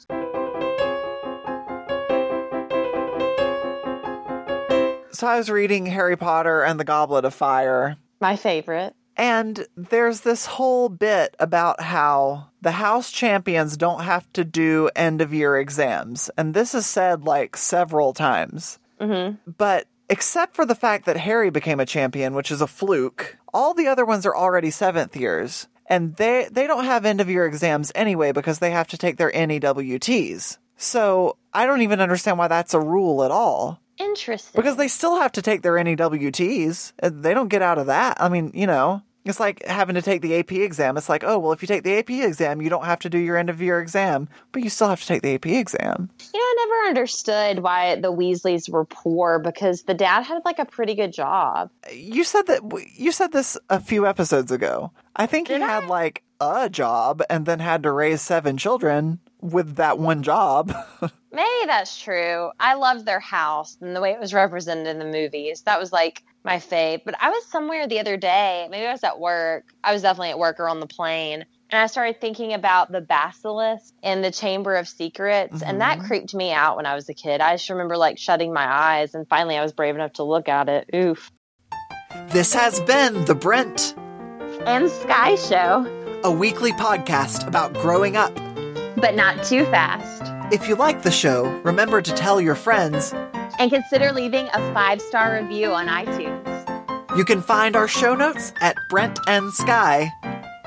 So 5.23 5.29
I 5.29 5.39
was 5.39 5.49
reading 5.49 5.87
Harry 5.87 6.17
Potter 6.17 6.65
and 6.65 6.81
the 6.81 6.85
Goblet 6.85 7.25
of 7.25 7.33
Fire, 7.33 7.97
My 8.21 8.35
favorite. 8.35 8.97
and 9.17 9.65
there's 9.77 10.23
this 10.23 10.47
whole 10.47 10.89
bit 10.89 11.37
about 11.39 11.81
how 11.81 12.49
the 12.61 12.73
house 12.73 13.13
champions 13.13 13.77
don't 13.77 14.03
have 14.03 14.27
to 14.33 14.43
do 14.43 14.91
end 14.97 15.21
of 15.23 15.33
year 15.33 15.57
exams. 15.57 16.29
And 16.37 16.55
this 16.55 16.75
is 16.75 16.87
said 16.87 17.23
like 17.23 17.57
several 17.57 18.13
times. 18.13 18.81
hmm 19.01 19.35
But 19.47 19.87
except 20.09 20.57
for 20.57 20.67
the 20.67 20.75
fact 20.75 21.07
that 21.07 21.19
Harry 21.19 21.51
became 21.51 21.79
a 21.79 21.87
champion, 21.87 22.35
which 22.35 22.51
is 22.51 22.61
a 22.61 22.67
fluke. 22.67 23.37
All 23.55 23.75
the 23.75 23.87
other 23.87 24.05
ones 24.05 24.27
are 24.27 24.35
already 24.35 24.73
seventh 24.73 25.15
years, 25.15 25.69
and 25.87 26.17
they 26.17 26.49
they 26.51 26.67
don't 26.67 26.85
have 26.85 27.07
end 27.07 27.21
of 27.21 27.31
year 27.31 27.47
exams 27.47 27.93
anyway 27.95 28.33
because 28.33 28.59
they 28.59 28.73
have 28.73 28.89
to 28.89 28.99
take 28.99 29.19
their 29.19 29.31
NEWTs. 29.31 30.59
So 30.77 31.37
I 31.55 31.65
don't 31.65 31.83
even 31.83 32.01
understand 32.01 32.39
why 32.39 32.49
that's 32.49 32.75
a 32.75 32.81
rule 32.81 33.23
at 33.23 33.31
all. 33.31 33.79
Interesting. 34.03 34.61
Because 34.61 34.77
they 34.77 34.89
still 34.89 35.17
have 35.21 35.33
to 35.33 35.43
take 35.43 35.63
their 35.63 35.75
NEWTs. 35.75 36.93
and 36.99 37.19
uh, 37.19 37.23
They 37.23 37.35
don't 37.35 37.49
get 37.49 37.63
out 37.63 37.79
of 37.79 37.87
that. 37.87 38.17
I 38.21 38.29
mean, 38.29 38.51
you 38.55 38.67
know, 38.67 39.03
it's 39.25 39.39
like 39.39 39.65
having 39.65 39.95
to 39.95 40.03
take 40.03 40.21
the 40.21 40.37
AP 40.37 40.53
exam. 40.53 40.97
It's 40.97 41.09
like, 41.09 41.23
oh, 41.25 41.39
well, 41.39 41.53
if 41.53 41.63
you 41.63 41.69
take 41.69 41.85
the 41.85 41.97
AP 41.99 42.11
exam, 42.11 42.61
you 42.61 42.69
don't 42.69 42.85
have 42.85 42.99
to 43.01 43.11
do 43.11 43.19
your 43.19 43.37
end 43.37 43.51
of 43.51 43.63
year 43.63 43.81
exam, 43.81 44.29
but 44.51 44.63
you 44.63 44.71
still 44.71 44.89
have 44.89 45.01
to 45.01 45.07
take 45.07 45.23
the 45.23 45.35
AP 45.35 45.47
exam. 45.47 46.11
You 46.35 46.41
know, 46.41 46.45
I 46.45 46.67
never 46.67 46.89
understood 46.89 47.61
why 47.61 47.97
the 47.97 48.13
Weasleys 48.13 48.69
were 48.69 48.85
poor 48.85 49.39
because 49.39 49.83
the 49.85 49.95
dad 49.95 50.23
had 50.23 50.45
like 50.45 50.59
a 50.59 50.65
pretty 50.65 50.95
good 50.95 51.13
job. 51.13 51.71
You 51.93 52.25
said 52.25 52.47
that 52.49 52.63
you 52.97 53.13
said 53.13 53.33
this 53.33 53.57
a 53.71 53.81
few 53.81 54.07
episodes 54.07 54.51
ago. 54.51 54.91
I 55.15 55.27
think 55.27 55.49
he 55.49 55.55
Did 55.55 55.63
had 55.63 55.87
like 55.87 56.25
a 56.41 56.69
job 56.69 57.23
and 57.31 57.47
then 57.47 57.61
had 57.61 57.85
to 57.85 57.93
raise 57.93 58.23
seven 58.23 58.57
children 58.57 59.21
with 59.43 59.77
that 59.77 59.99
one 59.99 60.23
job. 60.23 60.75
Maybe 61.33 61.67
that's 61.67 62.01
true. 62.01 62.51
I 62.59 62.75
loved 62.75 63.05
their 63.05 63.21
house 63.21 63.77
and 63.81 63.95
the 63.95 64.01
way 64.01 64.13
it 64.13 64.21
was 64.21 64.33
represented 64.33 64.87
in 64.87 64.99
the 64.99 65.05
movies. 65.05 65.63
That 65.63 65.81
was 65.81 65.93
like 65.93 66.23
my 66.45 66.57
fave. 66.57 67.03
But 67.05 67.17
I 67.21 67.31
was 67.31 67.45
somewhere 67.47 67.87
the 67.87 68.01
other 68.01 68.17
day. 68.17 68.69
Maybe 68.71 68.87
I 68.87 68.93
was 68.93 69.05
at 69.05 69.19
work. 69.19 69.65
I 69.83 69.93
was 69.93 70.03
definitely 70.03 70.31
at 70.31 70.39
work 70.39 70.61
or 70.61 70.69
on 70.69 70.81
the 70.81 70.87
plane. 70.87 71.45
And 71.71 71.81
I 71.81 71.87
started 71.87 72.21
thinking 72.21 72.53
about 72.53 72.93
the 72.93 73.01
basilisk 73.01 73.95
in 74.03 74.21
the 74.23 74.31
Chamber 74.31 74.77
of 74.77 74.87
Secrets. 74.87 75.63
And 75.63 75.81
that 75.81 75.99
mm-hmm. 75.99 76.07
creeped 76.07 76.35
me 76.35 76.53
out 76.53 76.77
when 76.77 76.87
I 76.87 76.95
was 76.95 77.09
a 77.09 77.15
kid. 77.15 77.41
I 77.41 77.55
just 77.55 77.71
remember 77.71 77.97
like 77.97 78.19
shutting 78.19 78.53
my 78.53 78.67
eyes. 78.67 79.15
And 79.15 79.27
finally, 79.27 79.57
I 79.57 79.63
was 79.63 79.73
brave 79.73 79.95
enough 79.95 80.15
to 80.15 80.23
look 80.23 80.49
at 80.49 80.69
it. 80.69 80.91
Oof. 80.95 81.31
this 82.29 82.53
has 82.53 82.79
been 82.81 83.25
The 83.25 83.35
Brent, 83.35 83.95
And 84.67 84.91
Skye 84.91 85.37
Show, 85.37 86.21
a 86.23 86.31
weekly 86.31 86.73
podcast 86.73 87.47
about 87.49 87.73
growing 87.75 88.17
up. 88.17 88.39
But 89.03 89.15
not 89.15 89.45
too 89.45 89.65
fast. 89.67 90.23
If 90.53 90.67
you 90.69 90.77
like 90.77 91.03
the 91.03 91.11
show, 91.11 91.51
remember 91.65 92.01
to 92.01 92.13
tell 92.15 92.41
your 92.41 92.55
friends. 92.55 93.13
And 93.59 93.71
consider 93.71 94.13
leaving 94.13 94.47
a 94.47 94.73
five 94.73 95.03
star 95.03 95.35
review 95.43 95.73
on 95.73 95.89
iTunes. 95.89 97.17
You 97.17 97.25
can 97.25 97.43
find 97.43 97.77
our 97.77 97.89
show 97.89 98.15
notes 98.15 98.55
at 98.63 98.77
BrentandSkye.com. 98.91 100.11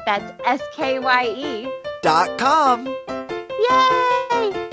That's 0.06 0.34
S 0.46 0.62
K 0.76 1.00
Y 1.00 1.26
E. 1.36 1.68
dot 2.04 2.38
com. 2.38 2.86
Yay! 2.86 4.70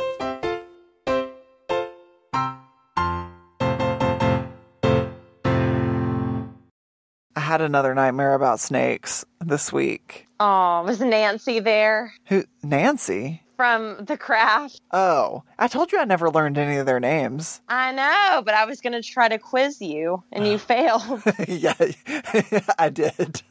I 7.35 7.40
had 7.40 7.62
another 7.62 7.94
nightmare 7.94 8.35
about 8.35 8.61
snakes 8.61 9.25
this 9.40 9.72
week. 9.72 10.27
Oh, 10.40 10.83
was 10.85 11.01
Nancy 11.01 11.61
there 11.61 12.12
Who? 12.27 12.44
Nancy? 12.62 13.41
From 13.57 14.05
The 14.05 14.17
Craft? 14.17 14.81
Oh, 14.93 15.43
I 15.59 15.69
told 15.69 15.93
you 15.93 15.99
I 15.99 16.05
never 16.05 16.31
learned 16.31 16.59
any 16.59 16.77
of 16.77 16.87
their 16.87 17.01
names. 17.01 17.61
I 17.69 17.93
know, 17.93 18.43
but 18.45 18.55
I 18.55 18.65
was 18.65 18.81
going 18.81 18.93
to 18.95 19.03
try 19.03 19.29
to 19.29 19.38
quiz 19.38 19.81
you 19.81 20.23
and 20.33 20.47
you 20.47 20.59
failed. 20.59 21.23
yeah, 21.49 21.75
I 22.79 22.88
did. 22.88 23.43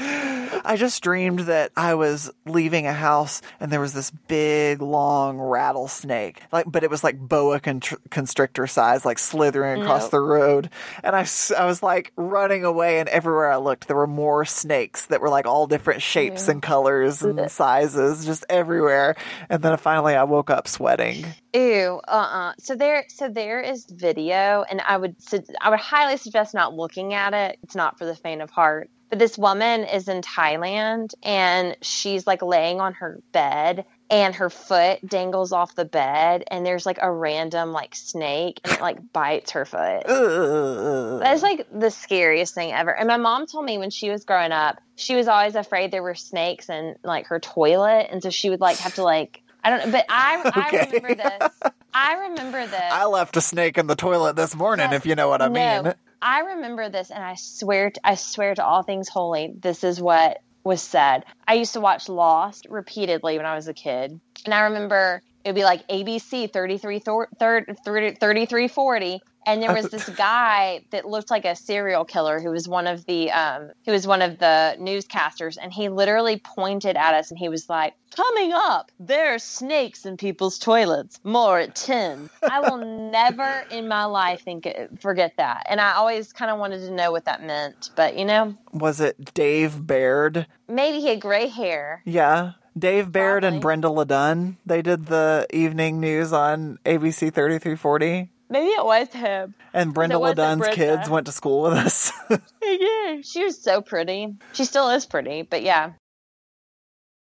I 0.00 0.76
just 0.76 1.02
dreamed 1.02 1.40
that 1.40 1.72
I 1.76 1.94
was 1.94 2.30
leaving 2.46 2.86
a 2.86 2.92
house 2.92 3.42
and 3.58 3.72
there 3.72 3.80
was 3.80 3.92
this 3.92 4.10
big, 4.10 4.80
long 4.80 5.38
rattlesnake, 5.38 6.42
like, 6.52 6.66
but 6.68 6.84
it 6.84 6.90
was 6.90 7.02
like 7.02 7.18
boa 7.18 7.60
constrictor 7.60 8.66
size, 8.66 9.04
like 9.04 9.18
slithering 9.18 9.82
across 9.82 10.08
the 10.10 10.20
road. 10.20 10.70
And 11.02 11.16
I, 11.16 11.26
I 11.56 11.64
was 11.64 11.82
like 11.82 12.12
running 12.16 12.64
away, 12.64 13.00
and 13.00 13.08
everywhere 13.08 13.50
I 13.50 13.56
looked, 13.56 13.88
there 13.88 13.96
were 13.96 14.06
more 14.06 14.44
snakes 14.44 15.06
that 15.06 15.20
were 15.20 15.30
like 15.30 15.46
all 15.46 15.66
different 15.66 16.02
shapes 16.02 16.48
and 16.48 16.62
colors 16.62 17.22
and 17.22 17.50
sizes, 17.50 18.24
just 18.24 18.44
everywhere. 18.48 19.16
And 19.48 19.62
then 19.62 19.76
finally, 19.78 20.14
I 20.14 20.24
woke 20.24 20.50
up 20.50 20.68
sweating. 20.68 21.26
Ew, 21.54 22.00
uh-uh. 22.06 22.52
So 22.58 22.76
there, 22.76 23.04
so 23.08 23.28
there 23.28 23.60
is 23.60 23.86
video, 23.86 24.64
and 24.70 24.80
I 24.80 24.96
would, 24.96 25.16
I 25.60 25.70
would 25.70 25.80
highly 25.80 26.18
suggest 26.18 26.54
not 26.54 26.74
looking 26.74 27.14
at 27.14 27.34
it. 27.34 27.58
It's 27.62 27.74
not 27.74 27.98
for 27.98 28.04
the 28.04 28.14
faint 28.14 28.42
of 28.42 28.50
heart. 28.50 28.90
But 29.10 29.18
this 29.18 29.38
woman 29.38 29.84
is 29.84 30.08
in 30.08 30.20
Thailand, 30.20 31.14
and 31.22 31.76
she's 31.82 32.26
like 32.26 32.42
laying 32.42 32.80
on 32.80 32.94
her 32.94 33.20
bed, 33.32 33.84
and 34.10 34.34
her 34.34 34.50
foot 34.50 35.00
dangles 35.06 35.52
off 35.52 35.74
the 35.74 35.84
bed, 35.84 36.44
and 36.50 36.64
there's 36.64 36.86
like 36.86 36.98
a 37.00 37.10
random 37.10 37.72
like 37.72 37.94
snake, 37.94 38.60
and 38.64 38.74
it 38.74 38.80
like 38.80 39.12
bites 39.12 39.52
her 39.52 39.64
foot. 39.64 40.04
That's 40.06 41.42
like 41.42 41.66
the 41.72 41.90
scariest 41.90 42.54
thing 42.54 42.72
ever. 42.72 42.94
And 42.94 43.08
my 43.08 43.16
mom 43.16 43.46
told 43.46 43.64
me 43.64 43.78
when 43.78 43.90
she 43.90 44.10
was 44.10 44.24
growing 44.24 44.52
up, 44.52 44.80
she 44.96 45.14
was 45.14 45.28
always 45.28 45.54
afraid 45.54 45.90
there 45.90 46.02
were 46.02 46.14
snakes 46.14 46.68
in 46.68 46.96
like 47.02 47.26
her 47.26 47.40
toilet, 47.40 48.08
and 48.10 48.22
so 48.22 48.30
she 48.30 48.50
would 48.50 48.60
like 48.60 48.78
have 48.78 48.94
to 48.94 49.02
like 49.02 49.42
I 49.64 49.70
don't 49.70 49.86
know. 49.86 49.92
But 49.92 50.06
I 50.08 50.42
Okay. 50.46 50.60
I 50.60 50.84
remember 50.84 51.14
this. 51.14 51.62
I 51.94 52.14
remember 52.28 52.66
this. 52.66 52.74
I 52.74 53.06
left 53.06 53.36
a 53.36 53.40
snake 53.40 53.78
in 53.78 53.86
the 53.86 53.96
toilet 53.96 54.36
this 54.36 54.54
morning, 54.54 54.92
if 54.92 55.06
you 55.06 55.14
know 55.14 55.28
what 55.28 55.42
I 55.42 55.48
No, 55.48 55.82
mean. 55.82 55.94
I 56.20 56.40
remember 56.40 56.88
this, 56.88 57.10
and 57.10 57.22
I 57.22 57.34
swear, 57.36 57.90
to, 57.90 58.00
I 58.04 58.14
swear 58.16 58.54
to 58.54 58.64
all 58.64 58.82
things 58.82 59.08
holy, 59.08 59.54
this 59.58 59.84
is 59.84 60.00
what 60.00 60.38
was 60.64 60.82
said. 60.82 61.24
I 61.46 61.54
used 61.54 61.72
to 61.74 61.80
watch 61.80 62.08
Lost 62.08 62.66
repeatedly 62.68 63.36
when 63.36 63.46
I 63.46 63.54
was 63.54 63.68
a 63.68 63.74
kid, 63.74 64.20
and 64.44 64.54
I 64.54 64.62
remember 64.62 65.22
it 65.44 65.48
would 65.48 65.54
be 65.54 65.64
like 65.64 65.86
ABC 65.88 66.52
33 66.52 66.98
thir- 66.98 67.28
thir- 67.38 67.64
30 67.84 68.16
3340 68.16 69.20
and 69.46 69.62
there 69.62 69.72
was 69.72 69.88
this 69.88 70.08
guy 70.10 70.82
that 70.90 71.06
looked 71.06 71.30
like 71.30 71.44
a 71.44 71.54
serial 71.56 72.04
killer 72.04 72.40
who 72.40 72.50
was 72.50 72.68
one 72.68 72.86
of 72.86 73.04
the 73.06 73.30
um 73.30 73.70
who 73.86 73.92
was 73.92 74.06
one 74.06 74.22
of 74.22 74.38
the 74.38 74.76
newscasters 74.80 75.56
and 75.60 75.72
he 75.72 75.88
literally 75.88 76.38
pointed 76.38 76.96
at 76.96 77.14
us 77.14 77.30
and 77.30 77.38
he 77.38 77.48
was 77.48 77.68
like 77.68 77.94
coming 78.14 78.52
up 78.52 78.90
there 78.98 79.34
are 79.34 79.38
snakes 79.38 80.04
in 80.06 80.16
people's 80.16 80.58
toilets 80.58 81.20
more 81.24 81.58
at 81.58 81.74
10 81.74 82.28
i 82.42 82.60
will 82.60 82.78
never 83.10 83.64
in 83.70 83.86
my 83.86 84.04
life 84.04 84.42
think 84.42 84.66
forget 85.00 85.32
that 85.36 85.64
and 85.68 85.80
i 85.80 85.92
always 85.92 86.32
kind 86.32 86.50
of 86.50 86.58
wanted 86.58 86.78
to 86.80 86.90
know 86.90 87.12
what 87.12 87.24
that 87.26 87.42
meant 87.42 87.90
but 87.96 88.16
you 88.18 88.24
know 88.24 88.54
Was 88.72 89.00
it 89.00 89.34
Dave 89.34 89.86
Baird? 89.86 90.46
maybe 90.68 91.00
he 91.00 91.08
had 91.08 91.20
gray 91.20 91.48
hair 91.48 92.02
Yeah. 92.04 92.52
Dave 92.78 93.10
Baird 93.10 93.42
and 93.42 93.60
Brenda 93.60 93.88
Ladun. 93.88 94.54
They 94.64 94.82
did 94.82 95.06
the 95.06 95.48
evening 95.52 95.98
news 95.98 96.32
on 96.32 96.78
ABC 96.86 97.34
3340. 97.34 98.30
Maybe 98.50 98.68
it 98.68 98.84
was 98.84 99.08
him 99.12 99.54
And 99.72 99.92
Brenda 99.94 100.14
Brenda. 100.58 100.76
kids 100.76 101.08
went 101.08 101.26
to 101.26 101.32
school 101.32 101.62
with 101.62 101.72
us. 101.74 102.12
yeah 102.30 103.20
she 103.22 103.44
was 103.44 103.62
so 103.62 103.80
pretty 103.82 104.34
she 104.52 104.64
still 104.64 104.88
is 104.90 105.06
pretty 105.06 105.42
but 105.42 105.62
yeah 105.62 105.92